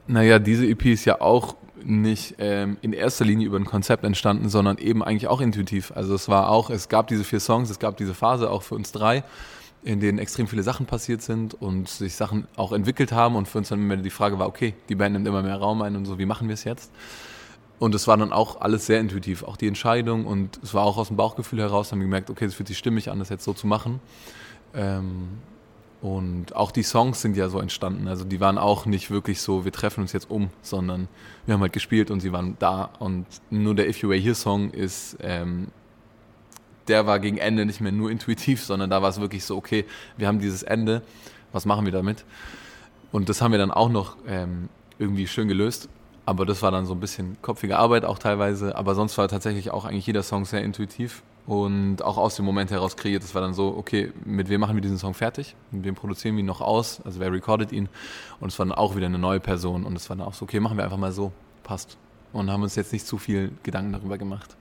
Naja, 0.06 0.38
diese 0.38 0.66
EP 0.66 0.86
ist 0.86 1.04
ja 1.04 1.20
auch 1.20 1.56
nicht 1.82 2.36
ähm, 2.38 2.76
in 2.82 2.92
erster 2.92 3.24
Linie 3.24 3.46
über 3.46 3.58
ein 3.58 3.64
Konzept 3.64 4.04
entstanden, 4.04 4.48
sondern 4.48 4.78
eben 4.78 5.02
eigentlich 5.02 5.28
auch 5.28 5.40
intuitiv. 5.40 5.92
Also 5.94 6.14
es 6.14 6.28
war 6.28 6.50
auch, 6.50 6.70
es 6.70 6.88
gab 6.88 7.06
diese 7.08 7.24
vier 7.24 7.40
Songs, 7.40 7.70
es 7.70 7.78
gab 7.78 7.96
diese 7.96 8.14
Phase 8.14 8.50
auch 8.50 8.62
für 8.62 8.74
uns 8.74 8.92
drei 8.92 9.24
in 9.86 10.00
denen 10.00 10.18
extrem 10.18 10.48
viele 10.48 10.64
Sachen 10.64 10.84
passiert 10.84 11.22
sind 11.22 11.54
und 11.54 11.88
sich 11.88 12.16
Sachen 12.16 12.48
auch 12.56 12.72
entwickelt 12.72 13.12
haben 13.12 13.36
und 13.36 13.46
für 13.46 13.58
uns 13.58 13.68
dann 13.68 13.78
immer 13.78 13.96
die 13.96 14.10
Frage 14.10 14.36
war, 14.36 14.48
okay, 14.48 14.74
die 14.88 14.96
Band 14.96 15.12
nimmt 15.12 15.28
immer 15.28 15.42
mehr 15.42 15.56
Raum 15.56 15.80
ein 15.80 15.94
und 15.94 16.06
so, 16.06 16.18
wie 16.18 16.26
machen 16.26 16.48
wir 16.48 16.54
es 16.54 16.64
jetzt? 16.64 16.90
Und 17.78 17.94
es 17.94 18.08
war 18.08 18.16
dann 18.16 18.32
auch 18.32 18.60
alles 18.60 18.86
sehr 18.86 19.00
intuitiv, 19.00 19.42
auch 19.42 19.56
die 19.56 19.68
Entscheidung 19.68 20.26
und 20.26 20.58
es 20.62 20.72
war 20.72 20.84
auch 20.84 20.96
aus 20.96 21.08
dem 21.08 21.16
Bauchgefühl 21.16 21.60
heraus, 21.60 21.92
haben 21.92 21.98
wir 21.98 22.06
gemerkt, 22.06 22.30
okay, 22.30 22.46
es 22.46 22.54
fühlt 22.54 22.68
sich 22.68 22.78
stimmig 22.78 23.10
an, 23.10 23.18
das 23.18 23.28
jetzt 23.28 23.44
so 23.44 23.52
zu 23.52 23.66
machen. 23.66 24.00
Ähm, 24.74 25.28
und 26.00 26.56
auch 26.56 26.70
die 26.70 26.82
Songs 26.82 27.20
sind 27.20 27.36
ja 27.36 27.48
so 27.48 27.58
entstanden, 27.58 28.08
also 28.08 28.24
die 28.24 28.40
waren 28.40 28.56
auch 28.58 28.86
nicht 28.86 29.10
wirklich 29.10 29.40
so, 29.40 29.64
wir 29.64 29.72
treffen 29.72 30.00
uns 30.02 30.12
jetzt 30.12 30.30
um, 30.30 30.50
sondern 30.62 31.08
wir 31.44 31.54
haben 31.54 31.60
halt 31.60 31.72
gespielt 31.72 32.10
und 32.10 32.20
sie 32.20 32.32
waren 32.32 32.56
da 32.58 32.90
und 32.98 33.26
nur 33.50 33.74
der 33.74 33.88
If 33.88 33.98
You 33.98 34.08
Were 34.08 34.18
Here 34.18 34.34
Song 34.34 34.70
ist 34.70 35.18
ähm, 35.20 35.68
der 36.88 37.06
war 37.06 37.18
gegen 37.18 37.38
Ende 37.38 37.66
nicht 37.66 37.80
mehr 37.80 37.92
nur 37.92 38.10
intuitiv, 38.10 38.62
sondern 38.64 38.90
da 38.90 39.02
war 39.02 39.10
es 39.10 39.20
wirklich 39.20 39.44
so, 39.44 39.56
okay, 39.56 39.84
wir 40.16 40.28
haben 40.28 40.38
dieses 40.38 40.62
Ende, 40.62 41.02
was 41.52 41.66
machen 41.66 41.84
wir 41.84 41.92
damit? 41.92 42.24
Und 43.12 43.28
das 43.28 43.40
haben 43.40 43.52
wir 43.52 43.58
dann 43.58 43.70
auch 43.70 43.88
noch 43.88 44.16
ähm, 44.26 44.68
irgendwie 44.98 45.26
schön 45.26 45.48
gelöst. 45.48 45.88
Aber 46.26 46.44
das 46.44 46.60
war 46.60 46.72
dann 46.72 46.86
so 46.86 46.94
ein 46.94 47.00
bisschen 47.00 47.36
kopfige 47.40 47.78
Arbeit 47.78 48.04
auch 48.04 48.18
teilweise. 48.18 48.76
Aber 48.76 48.96
sonst 48.96 49.16
war 49.16 49.28
tatsächlich 49.28 49.70
auch 49.70 49.84
eigentlich 49.84 50.06
jeder 50.06 50.24
Song 50.24 50.44
sehr 50.44 50.62
intuitiv 50.62 51.22
und 51.46 52.02
auch 52.02 52.16
aus 52.16 52.34
dem 52.34 52.44
Moment 52.44 52.72
heraus 52.72 52.96
kreiert. 52.96 53.22
Das 53.22 53.34
war 53.36 53.42
dann 53.42 53.54
so, 53.54 53.76
okay, 53.76 54.12
mit 54.24 54.48
wem 54.48 54.60
machen 54.60 54.74
wir 54.74 54.82
diesen 54.82 54.98
Song 54.98 55.14
fertig? 55.14 55.54
Mit 55.70 55.84
wem 55.84 55.94
produzieren 55.94 56.34
wir 56.34 56.40
ihn 56.40 56.46
noch 56.46 56.60
aus? 56.60 57.00
Also 57.04 57.20
wer 57.20 57.32
recordet 57.32 57.70
ihn? 57.70 57.88
Und 58.40 58.48
es 58.48 58.58
war 58.58 58.66
dann 58.66 58.74
auch 58.74 58.96
wieder 58.96 59.06
eine 59.06 59.20
neue 59.20 59.38
Person. 59.38 59.84
Und 59.84 59.94
es 59.94 60.10
war 60.10 60.16
dann 60.16 60.26
auch 60.26 60.34
so, 60.34 60.44
okay, 60.44 60.58
machen 60.58 60.76
wir 60.76 60.84
einfach 60.84 60.96
mal 60.96 61.12
so. 61.12 61.30
Passt. 61.62 61.96
Und 62.32 62.50
haben 62.50 62.64
uns 62.64 62.74
jetzt 62.74 62.92
nicht 62.92 63.06
zu 63.06 63.18
viel 63.18 63.52
Gedanken 63.62 63.92
darüber 63.92 64.18
gemacht. 64.18 64.56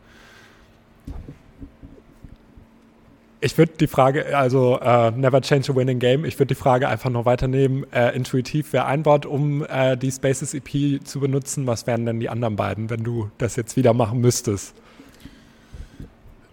Ich 3.46 3.60
würde 3.60 3.74
die 3.80 3.86
Frage, 3.86 4.36
also 4.36 4.82
uh, 4.82 5.12
never 5.12 5.40
change 5.40 5.72
a 5.72 5.76
winning 5.76 6.00
game, 6.00 6.26
ich 6.26 6.40
würde 6.40 6.56
die 6.56 6.60
Frage 6.60 6.90
einfach 6.90 7.12
noch 7.12 7.26
weiternehmen. 7.26 7.84
Uh, 7.96 8.10
intuitiv 8.12 8.74
wäre 8.74 8.86
ein 8.88 9.06
Wort, 9.06 9.28
um 9.28 9.62
uh, 9.62 9.96
die 9.96 10.12
Spaces 10.12 10.56
EP 10.56 11.06
zu 11.06 11.20
benutzen. 11.20 11.68
Was 11.68 11.86
wären 11.86 12.08
denn 12.08 12.20
die 12.20 12.28
anderen 12.28 12.56
beiden, 12.56 12.90
wenn 12.90 13.04
du 13.04 13.30
das 13.38 13.56
jetzt 13.56 13.78
wieder 13.78 13.94
machen 13.94 14.20
müsstest? 14.20 14.74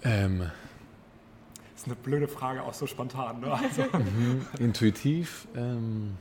Ähm. 0.05 0.41
Das 1.73 1.81
ist 1.81 1.87
eine 1.87 1.97
blöde 1.97 2.29
Frage, 2.29 2.63
auch 2.63 2.75
so 2.75 2.87
spontan. 2.87 3.41
Ne? 3.41 3.47
Also. 3.63 3.85
Mhm. 3.85 4.45
Intuitiv. 4.59 5.49
Ähm. 5.57 6.19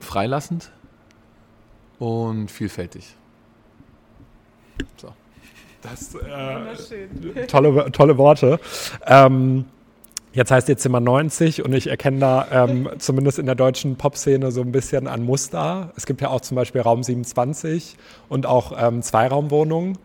Freilassend 0.00 0.70
und 1.98 2.50
vielfältig. 2.50 3.16
Das 5.82 6.14
äh, 6.14 7.46
tolle, 7.46 7.90
tolle 7.92 8.18
Worte. 8.18 8.60
Ähm, 9.06 9.64
jetzt 10.32 10.50
heißt 10.50 10.68
jetzt 10.68 10.82
Zimmer 10.82 11.00
90 11.00 11.64
und 11.64 11.72
ich 11.72 11.86
erkenne 11.86 12.18
da 12.18 12.46
ähm, 12.50 12.88
zumindest 12.98 13.38
in 13.38 13.46
der 13.46 13.54
deutschen 13.54 13.96
Pop-Szene 13.96 14.50
so 14.52 14.60
ein 14.60 14.72
bisschen 14.72 15.06
ein 15.06 15.24
Muster. 15.24 15.92
Es 15.96 16.06
gibt 16.06 16.20
ja 16.20 16.28
auch 16.28 16.40
zum 16.40 16.56
Beispiel 16.56 16.80
Raum 16.80 17.02
27 17.02 17.96
und 18.28 18.46
auch 18.46 18.72
ähm, 18.78 19.02
Zweiraumwohnungen. 19.02 19.98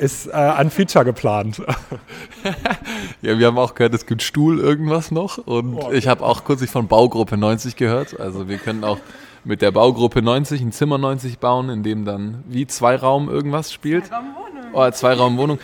Ist 0.00 0.28
äh, 0.28 0.32
ein 0.32 0.70
Feature 0.70 1.04
geplant. 1.04 1.60
ja, 3.22 3.36
wir 3.36 3.48
haben 3.48 3.58
auch 3.58 3.74
gehört, 3.74 3.94
es 3.94 4.06
gibt 4.06 4.22
Stuhl 4.22 4.60
irgendwas 4.60 5.10
noch 5.10 5.38
und 5.38 5.74
oh, 5.74 5.86
okay. 5.86 5.96
ich 5.96 6.06
habe 6.06 6.24
auch 6.24 6.44
kürzlich 6.44 6.70
von 6.70 6.86
Baugruppe 6.86 7.36
90 7.36 7.74
gehört. 7.74 8.18
Also 8.20 8.48
wir 8.48 8.58
können 8.58 8.84
auch 8.84 8.98
mit 9.42 9.60
der 9.60 9.72
Baugruppe 9.72 10.22
90 10.22 10.60
ein 10.60 10.70
Zimmer 10.70 10.98
90 10.98 11.40
bauen, 11.40 11.68
in 11.68 11.82
dem 11.82 12.04
dann 12.04 12.44
wie 12.46 12.68
Zweiraum 12.68 13.28
irgendwas 13.28 13.72
spielt. 13.72 14.06
Zweiraumwohnung. 14.06 14.57
Oh, 14.72 14.90
Zweiraumwohnung. 14.90 15.58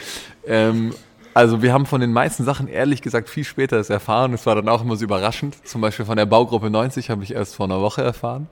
Ähm, 0.46 0.94
also 1.34 1.62
wir 1.62 1.72
haben 1.72 1.86
von 1.86 2.00
den 2.00 2.12
meisten 2.12 2.44
Sachen 2.44 2.68
ehrlich 2.68 3.02
gesagt 3.02 3.28
viel 3.28 3.44
später 3.44 3.76
das 3.76 3.90
erfahren. 3.90 4.32
Es 4.34 4.46
war 4.46 4.54
dann 4.54 4.68
auch 4.68 4.82
immer 4.82 4.96
so 4.96 5.04
überraschend. 5.04 5.56
Zum 5.66 5.80
Beispiel 5.80 6.06
von 6.06 6.16
der 6.16 6.26
Baugruppe 6.26 6.70
90 6.70 7.10
habe 7.10 7.24
ich 7.24 7.34
erst 7.34 7.56
vor 7.56 7.66
einer 7.66 7.80
Woche 7.80 8.02
erfahren. 8.02 8.48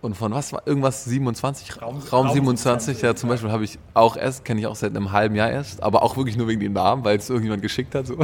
Und 0.00 0.16
von 0.16 0.32
was 0.32 0.52
war 0.52 0.62
irgendwas 0.64 1.04
27? 1.04 1.82
Raum, 1.82 1.98
Raum 1.98 2.30
27, 2.30 3.02
ja 3.02 3.16
zum 3.16 3.28
Beispiel 3.28 3.50
habe 3.50 3.64
ich 3.64 3.78
auch 3.94 4.16
erst, 4.16 4.44
kenne 4.44 4.60
ich 4.60 4.66
auch 4.68 4.76
seit 4.76 4.94
einem 4.94 5.10
halben 5.10 5.34
Jahr 5.34 5.50
erst, 5.50 5.82
aber 5.82 6.02
auch 6.02 6.16
wirklich 6.16 6.36
nur 6.36 6.46
wegen 6.46 6.60
dem 6.60 6.72
Namen, 6.72 7.04
weil 7.04 7.16
es 7.16 7.28
irgendjemand 7.28 7.62
geschickt 7.62 7.96
hat. 7.96 8.06
So. 8.06 8.16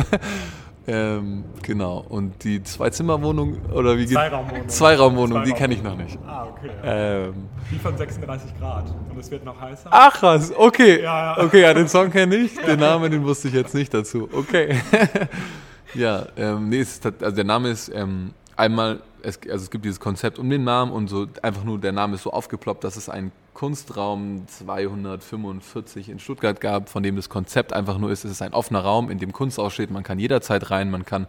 Ähm, 0.87 1.45
genau. 1.63 2.05
Und 2.09 2.45
die 2.45 2.63
Zwei-Zimmer-Wohnung 2.63 3.59
oder 3.73 3.97
wie 3.97 4.05
geht 4.05 4.13
Zweiraumwohnung. 4.13 4.69
Zweiraumwohnung, 4.69 5.45
die 5.45 5.53
kenne 5.53 5.75
ich 5.75 5.83
noch 5.83 5.97
nicht. 5.97 6.19
Ah, 6.27 6.47
okay. 6.51 6.71
Ähm, 6.85 7.49
die 7.71 7.79
von 7.79 7.97
36 7.97 8.59
Grad. 8.59 8.95
Und 9.11 9.19
es 9.19 9.31
wird 9.31 9.45
noch 9.45 9.59
heißer. 9.59 9.89
Ach 9.91 10.23
was, 10.23 10.55
okay. 10.55 11.03
Ja, 11.03 11.37
ja. 11.37 11.45
Okay, 11.45 11.63
ja, 11.63 11.73
den 11.73 11.89
Song 11.89 12.11
kenne 12.11 12.37
ich. 12.37 12.55
Den 12.61 12.81
Namen, 12.81 13.11
den 13.11 13.25
wusste 13.25 13.49
ich 13.49 13.55
jetzt 13.55 13.75
nicht 13.75 13.95
dazu. 13.95 14.29
Okay. 14.31 14.79
ja, 15.95 16.27
ähm, 16.37 16.69
nee, 16.69 16.81
ist, 16.81 17.05
also 17.07 17.35
der 17.35 17.45
Name 17.45 17.71
ist 17.71 17.91
ähm, 17.95 18.33
einmal, 18.57 19.01
es, 19.25 19.39
also 19.51 19.65
es 19.65 19.71
gibt 19.71 19.85
dieses 19.85 20.01
Konzept 20.01 20.39
um 20.39 20.49
den 20.51 20.65
Namen 20.65 20.93
und 20.93 21.09
so 21.09 21.27
einfach 21.43 21.65
nur 21.65 21.79
der 21.79 21.93
Name 21.93 22.15
ist 22.15 22.23
so 22.23 22.33
aufgeploppt, 22.33 22.85
dass 22.85 22.97
es 22.97 23.09
ein 23.09 23.33
Kunstraum 23.55 24.47
245 24.47 26.09
in 26.09 26.19
Stuttgart 26.19 26.61
gab, 26.61 26.89
von 26.89 27.03
dem 27.03 27.17
das 27.17 27.29
Konzept 27.29 27.73
einfach 27.73 27.99
nur 27.99 28.11
ist, 28.11 28.25
es 28.25 28.33
ist 28.33 28.43
ein 28.43 28.53
offener 28.53 28.81
Raum, 28.81 29.11
in 29.11 29.19
dem 29.19 29.33
Kunst 29.33 29.59
aussteht, 29.59 29.91
man 29.91 30.03
kann 30.03 30.19
jederzeit 30.19 30.71
rein, 30.71 30.91
man 30.91 31.05
kann 31.05 31.27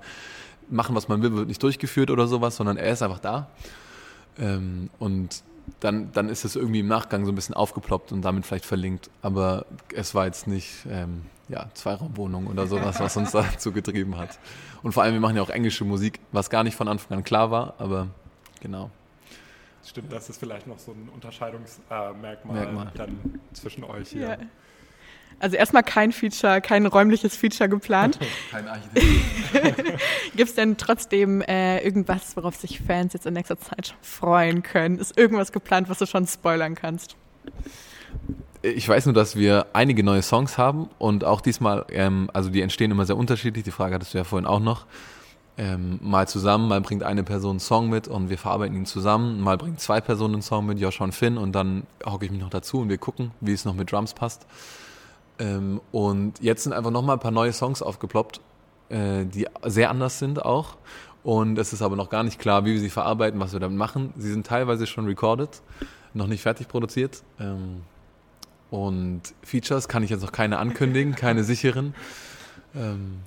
machen, 0.69 0.95
was 0.95 1.07
man 1.07 1.21
will, 1.21 1.33
wird 1.33 1.47
nicht 1.47 1.61
durchgeführt 1.61 2.09
oder 2.11 2.27
sowas, 2.27 2.55
sondern 2.55 2.77
er 2.77 2.91
ist 2.91 3.01
einfach 3.01 3.19
da. 3.19 3.49
Ähm, 4.39 4.89
und 4.99 5.43
dann, 5.79 6.11
dann 6.11 6.29
ist 6.29 6.45
es 6.45 6.55
irgendwie 6.55 6.79
im 6.79 6.87
Nachgang 6.87 7.25
so 7.25 7.31
ein 7.31 7.35
bisschen 7.35 7.55
aufgeploppt 7.55 8.11
und 8.11 8.21
damit 8.21 8.45
vielleicht 8.45 8.65
verlinkt. 8.65 9.09
Aber 9.21 9.65
es 9.93 10.15
war 10.15 10.25
jetzt 10.25 10.47
nicht 10.47 10.85
ähm, 10.89 11.23
ja, 11.47 11.67
Zweiraumwohnung 11.73 12.47
oder 12.47 12.67
sowas, 12.67 12.99
was 12.99 13.17
uns 13.17 13.31
dazu 13.33 13.71
getrieben 13.71 14.17
hat. 14.17 14.39
Und 14.83 14.93
vor 14.93 15.03
allem, 15.03 15.13
wir 15.13 15.21
machen 15.21 15.35
ja 15.35 15.41
auch 15.41 15.49
englische 15.49 15.85
Musik, 15.85 16.19
was 16.31 16.49
gar 16.49 16.63
nicht 16.63 16.75
von 16.75 16.87
Anfang 16.87 17.17
an 17.17 17.23
klar 17.23 17.51
war, 17.51 17.75
aber 17.77 18.07
genau. 18.61 18.89
Stimmt, 19.85 20.11
das 20.11 20.29
ist 20.29 20.39
vielleicht 20.39 20.65
noch 20.65 20.79
so 20.79 20.91
ein 20.91 21.09
Unterscheidungsmerkmal 21.13 22.87
äh, 22.87 22.97
dann 22.97 23.39
zwischen 23.53 23.83
euch 23.83 24.09
hier. 24.09 24.29
Ja. 24.29 24.37
Also 25.39 25.57
erstmal 25.57 25.83
kein 25.83 26.11
Feature, 26.11 26.61
kein 26.61 26.85
räumliches 26.85 27.35
Feature 27.35 27.69
geplant. 27.69 28.19
kein 28.51 28.67
Architekt. 28.67 29.05
Gibt 30.35 30.49
es 30.49 30.55
denn 30.55 30.77
trotzdem 30.77 31.41
äh, 31.41 31.79
irgendwas, 31.79 32.35
worauf 32.35 32.55
sich 32.55 32.81
Fans 32.81 33.13
jetzt 33.13 33.25
in 33.25 33.33
nächster 33.33 33.59
Zeit 33.59 33.95
freuen 34.01 34.63
können? 34.63 34.97
Ist 34.97 35.17
irgendwas 35.17 35.51
geplant, 35.51 35.89
was 35.89 35.99
du 35.99 36.05
schon 36.05 36.25
spoilern 36.27 36.75
kannst? 36.75 37.15
Ich 38.61 38.89
weiß 38.89 39.05
nur, 39.05 39.13
dass 39.13 39.35
wir 39.35 39.67
einige 39.73 40.03
neue 40.03 40.23
Songs 40.23 40.57
haben 40.57 40.89
und 40.97 41.23
auch 41.23 41.41
diesmal, 41.41 41.85
ähm, 41.89 42.29
also 42.33 42.49
die 42.49 42.61
entstehen 42.61 42.89
immer 42.89 43.05
sehr 43.05 43.17
unterschiedlich. 43.17 43.63
Die 43.63 43.71
Frage 43.71 43.95
hattest 43.95 44.13
du 44.13 44.17
ja 44.17 44.23
vorhin 44.23 44.47
auch 44.47 44.59
noch 44.59 44.87
ähm, 45.57 45.99
mal 46.01 46.27
zusammen, 46.27 46.67
mal 46.67 46.81
bringt 46.81 47.03
eine 47.03 47.23
Person 47.23 47.51
einen 47.51 47.59
Song 47.59 47.89
mit 47.89 48.07
und 48.07 48.29
wir 48.29 48.37
verarbeiten 48.37 48.75
ihn 48.75 48.85
zusammen, 48.85 49.39
mal 49.39 49.57
bringen 49.57 49.77
zwei 49.77 50.01
Personen 50.01 50.35
einen 50.35 50.41
Song 50.41 50.65
mit, 50.65 50.79
Joshua 50.79 51.05
und 51.05 51.13
Finn 51.13 51.37
und 51.37 51.53
dann 51.53 51.83
hocke 52.05 52.25
ich 52.25 52.31
mich 52.31 52.41
noch 52.41 52.49
dazu 52.49 52.79
und 52.79 52.89
wir 52.89 52.97
gucken, 52.97 53.31
wie 53.39 53.53
es 53.53 53.65
noch 53.65 53.73
mit 53.73 53.91
Drums 53.91 54.13
passt. 54.13 54.45
Ähm, 55.39 55.81
und 55.91 56.41
jetzt 56.41 56.63
sind 56.63 56.73
einfach 56.73 56.91
nochmal 56.91 57.17
ein 57.17 57.19
paar 57.19 57.31
neue 57.31 57.53
Songs 57.53 57.81
aufgeploppt, 57.81 58.41
äh, 58.89 59.25
die 59.25 59.47
sehr 59.63 59.89
anders 59.89 60.19
sind 60.19 60.43
auch. 60.43 60.77
Und 61.23 61.57
es 61.57 61.73
ist 61.73 61.81
aber 61.81 61.95
noch 61.95 62.09
gar 62.09 62.23
nicht 62.23 62.39
klar, 62.39 62.65
wie 62.65 62.73
wir 62.73 62.79
sie 62.79 62.91
verarbeiten, 62.91 63.39
was 63.39 63.51
wir 63.51 63.59
damit 63.59 63.77
machen. 63.77 64.13
Sie 64.15 64.31
sind 64.31 64.45
teilweise 64.45 64.85
schon 64.85 65.05
recorded, 65.05 65.61
noch 66.13 66.27
nicht 66.27 66.43
fertig 66.43 66.67
produziert. 66.67 67.23
Ähm, 67.39 67.81
und 68.69 69.21
Features 69.41 69.87
kann 69.87 70.03
ich 70.03 70.09
jetzt 70.09 70.21
noch 70.21 70.31
keine 70.31 70.59
ankündigen, 70.59 71.15
keine 71.15 71.43
sicheren. 71.43 71.95
Ähm, 72.75 73.19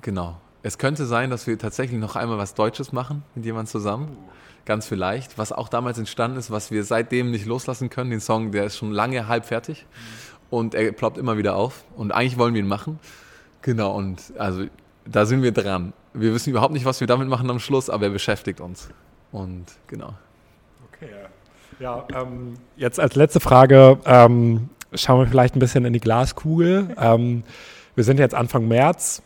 genau. 0.00 0.40
Es 0.62 0.78
könnte 0.78 1.04
sein, 1.04 1.28
dass 1.28 1.46
wir 1.46 1.58
tatsächlich 1.58 2.00
noch 2.00 2.16
einmal 2.16 2.38
was 2.38 2.54
Deutsches 2.54 2.92
machen 2.92 3.22
mit 3.34 3.44
jemandem 3.44 3.70
zusammen. 3.70 4.16
Ganz 4.64 4.86
vielleicht. 4.86 5.36
Was 5.36 5.52
auch 5.52 5.68
damals 5.68 5.98
entstanden 5.98 6.38
ist, 6.38 6.50
was 6.50 6.70
wir 6.70 6.84
seitdem 6.84 7.30
nicht 7.30 7.44
loslassen 7.44 7.90
können. 7.90 8.10
Den 8.10 8.20
Song, 8.20 8.52
der 8.52 8.64
ist 8.64 8.78
schon 8.78 8.90
lange 8.90 9.28
halb 9.28 9.44
fertig. 9.44 9.84
Und 10.50 10.74
er 10.74 10.92
ploppt 10.92 11.18
immer 11.18 11.36
wieder 11.36 11.56
auf. 11.56 11.84
Und 11.96 12.12
eigentlich 12.12 12.38
wollen 12.38 12.54
wir 12.54 12.60
ihn 12.60 12.68
machen. 12.68 12.98
Genau, 13.62 13.94
und 13.96 14.20
also 14.38 14.64
da 15.04 15.26
sind 15.26 15.42
wir 15.42 15.52
dran. 15.52 15.92
Wir 16.12 16.32
wissen 16.32 16.50
überhaupt 16.50 16.72
nicht, 16.72 16.84
was 16.84 17.00
wir 17.00 17.06
damit 17.06 17.28
machen 17.28 17.50
am 17.50 17.58
Schluss, 17.58 17.90
aber 17.90 18.04
er 18.04 18.10
beschäftigt 18.10 18.60
uns. 18.60 18.88
Und 19.32 19.66
genau. 19.86 20.14
Okay. 20.92 21.10
Ja, 21.80 22.06
ähm, 22.14 22.54
jetzt 22.76 23.00
als 23.00 23.16
letzte 23.16 23.40
Frage 23.40 23.98
ähm, 24.06 24.68
schauen 24.92 25.20
wir 25.20 25.26
vielleicht 25.26 25.56
ein 25.56 25.58
bisschen 25.58 25.84
in 25.84 25.92
die 25.92 26.00
Glaskugel. 26.00 26.94
Ähm, 27.00 27.42
wir 27.94 28.04
sind 28.04 28.18
jetzt 28.18 28.34
Anfang 28.34 28.68
März. 28.68 29.22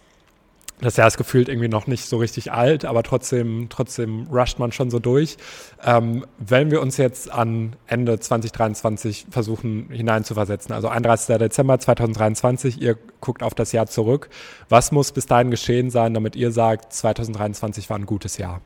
Das 0.81 0.97
Jahr 0.97 1.09
ist 1.09 1.17
gefühlt 1.17 1.49
irgendwie 1.49 1.69
noch 1.69 1.87
nicht 1.89 2.05
so 2.05 2.19
richtig 2.19 2.53
alt, 2.53 2.85
aber 2.85 3.03
trotzdem, 3.03 3.69
trotzdem 3.69 4.29
rusht 4.31 4.61
man 4.61 4.71
schon 4.71 4.91
so 4.91 5.01
durch. 5.01 5.37
Ähm, 5.85 6.25
wenn 6.39 6.71
wir 6.71 6.81
uns 6.81 6.97
jetzt 6.99 7.33
an 7.33 7.75
Ende 7.89 8.21
2023 8.21 9.27
versuchen 9.31 9.89
hineinzuversetzen, 9.91 10.73
also 10.73 10.89
31. 10.89 11.37
Dezember 11.39 11.79
2023, 11.81 12.81
ihr 12.81 12.97
guckt 13.21 13.43
auf 13.43 13.55
das 13.55 13.73
Jahr 13.73 13.87
zurück. 13.87 14.29
Was 14.69 14.93
muss 14.93 15.11
bis 15.11 15.27
dahin 15.27 15.51
geschehen 15.51 15.91
sein, 15.91 16.15
damit 16.15 16.37
ihr 16.37 16.53
sagt, 16.53 16.93
2023 16.93 17.91
war 17.91 17.99
ein 17.99 18.07
gutes 18.07 18.39
Jahr? 18.39 18.61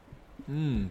Hm. 0.46 0.90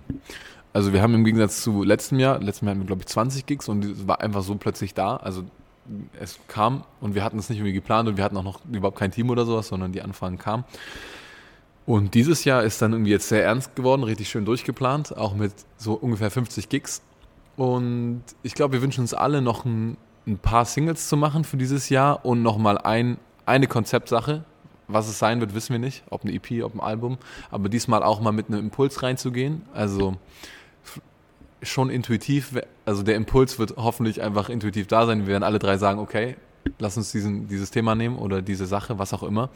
Also 0.74 0.94
wir 0.94 1.02
haben 1.02 1.14
im 1.14 1.26
Gegensatz 1.26 1.62
zu 1.62 1.84
letztem 1.84 2.20
Jahr, 2.20 2.40
letztem 2.40 2.68
Jahr 2.68 2.76
hatten 2.76 2.84
wir 2.84 2.88
glaube 2.88 3.02
ich 3.02 3.08
20 3.08 3.46
Gigs 3.46 3.68
und 3.68 3.84
es 3.84 4.08
war 4.08 4.22
einfach 4.22 4.42
so 4.42 4.56
plötzlich 4.56 4.94
da. 4.94 5.18
Also 5.18 5.44
es 6.20 6.40
kam 6.48 6.84
und 7.00 7.16
wir 7.16 7.24
hatten 7.24 7.40
es 7.40 7.50
nicht 7.50 7.60
irgendwie 7.60 7.74
geplant 7.74 8.08
und 8.08 8.18
wir 8.18 8.24
hatten 8.24 8.38
auch 8.38 8.44
noch 8.44 8.60
überhaupt 8.72 8.98
kein 8.98 9.12
Team 9.12 9.30
oder 9.30 9.46
sowas, 9.46 9.68
sondern 9.68 9.92
die 9.92 10.02
Anfragen 10.02 10.38
kamen. 10.38 10.64
Und 11.86 12.14
dieses 12.14 12.46
Jahr 12.46 12.64
ist 12.64 12.82
dann 12.82 12.94
irgendwie 12.94 13.12
jetzt 13.12 13.28
sehr 13.28 13.44
ernst 13.44 13.76
geworden, 13.76 14.04
richtig 14.04 14.30
schön 14.30 14.46
durchgeplant, 14.46 15.18
auch 15.18 15.34
mit 15.34 15.54
so 15.78 15.94
ungefähr 15.94 16.30
50 16.30 16.70
Gigs. 16.70 17.02
Und 17.58 18.24
ich 18.44 18.54
glaube, 18.54 18.74
wir 18.74 18.82
wünschen 18.82 19.02
uns 19.02 19.14
alle 19.14 19.42
noch 19.42 19.66
ein, 19.66 19.98
ein, 20.28 20.38
paar 20.38 20.66
Singles 20.66 21.10
zu 21.10 21.18
machen 21.18 21.44
für 21.44 21.58
dieses 21.58 21.90
Jahr 21.90 22.24
und 22.26 22.44
nochmal 22.44 22.78
ein, 22.78 23.18
eine 23.46 23.68
Konzeptsache. 23.68 24.46
Was 24.88 25.08
es 25.08 25.20
sein 25.20 25.40
wird, 25.40 25.56
wissen 25.56 25.72
wir 25.74 25.80
nicht, 25.80 26.04
ob 26.10 26.24
eine 26.24 26.34
EP, 26.34 26.64
ob 26.64 26.76
ein 26.76 26.82
Album, 26.82 27.18
aber 27.50 27.70
diesmal 27.70 28.04
auch 28.04 28.20
mal 28.20 28.32
mit 28.32 28.48
einem 28.48 28.60
Impuls 28.60 29.04
reinzugehen. 29.04 29.64
Also 29.74 30.18
schon 31.62 31.90
intuitiv, 31.90 32.60
also 32.86 33.04
der 33.04 33.16
Impuls 33.16 33.60
wird 33.60 33.76
hoffentlich 33.78 34.22
einfach 34.22 34.50
intuitiv 34.50 34.88
da 34.88 35.06
sein. 35.06 35.22
Wir 35.22 35.28
werden 35.28 35.44
alle 35.44 35.60
drei 35.60 35.78
sagen, 35.78 36.00
okay, 36.00 36.36
lass 36.80 36.98
uns 36.98 37.12
diesen, 37.12 37.48
dieses 37.48 37.72
Thema 37.72 37.96
nehmen 37.96 38.18
oder 38.18 38.42
diese 38.42 38.66
Sache, 38.66 39.00
was 39.00 39.14
auch 39.14 39.24
immer. 39.24 39.50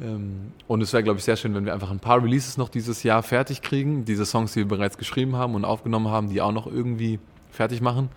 Ähm, 0.00 0.52
und 0.66 0.82
es 0.82 0.92
wäre, 0.92 1.02
glaube 1.02 1.18
ich, 1.18 1.24
sehr 1.24 1.36
schön, 1.36 1.54
wenn 1.54 1.64
wir 1.64 1.72
einfach 1.72 1.90
ein 1.90 2.00
paar 2.00 2.22
Releases 2.22 2.56
noch 2.56 2.68
dieses 2.68 3.02
Jahr 3.02 3.22
fertig 3.22 3.62
kriegen, 3.62 4.04
diese 4.04 4.26
Songs, 4.26 4.52
die 4.52 4.60
wir 4.60 4.68
bereits 4.68 4.98
geschrieben 4.98 5.36
haben 5.36 5.54
und 5.54 5.64
aufgenommen 5.64 6.08
haben, 6.08 6.28
die 6.28 6.40
auch 6.40 6.52
noch 6.52 6.66
irgendwie 6.66 7.20
fertig 7.50 7.80
machen 7.80 8.08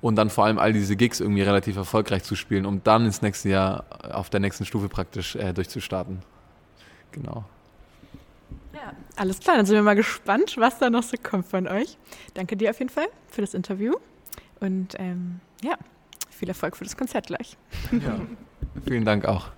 und 0.00 0.16
dann 0.16 0.30
vor 0.30 0.44
allem 0.44 0.58
all 0.58 0.72
diese 0.72 0.96
Gigs 0.96 1.20
irgendwie 1.20 1.42
relativ 1.42 1.76
erfolgreich 1.76 2.24
zu 2.24 2.34
spielen, 2.34 2.66
um 2.66 2.82
dann 2.82 3.06
ins 3.06 3.22
nächste 3.22 3.50
Jahr 3.50 3.84
auf 4.12 4.30
der 4.30 4.40
nächsten 4.40 4.64
Stufe 4.64 4.88
praktisch 4.88 5.36
äh, 5.36 5.52
durchzustarten. 5.52 6.20
Genau. 7.12 7.44
Alles 9.16 9.40
klar. 9.40 9.56
Dann 9.56 9.66
sind 9.66 9.76
wir 9.76 9.82
mal 9.82 9.96
gespannt, 9.96 10.56
was 10.58 10.78
da 10.78 10.90
noch 10.90 11.02
so 11.02 11.16
kommt 11.22 11.46
von 11.46 11.68
euch. 11.68 11.98
Danke 12.34 12.56
dir 12.56 12.70
auf 12.70 12.78
jeden 12.78 12.90
Fall 12.90 13.08
für 13.28 13.40
das 13.40 13.54
Interview 13.54 13.94
und 14.60 14.94
ähm, 14.98 15.40
ja, 15.62 15.76
viel 16.30 16.48
Erfolg 16.48 16.76
für 16.76 16.84
das 16.84 16.96
Konzert 16.96 17.26
gleich. 17.26 17.56
Ja, 17.92 18.20
vielen 18.86 19.04
Dank 19.04 19.24
auch. 19.24 19.50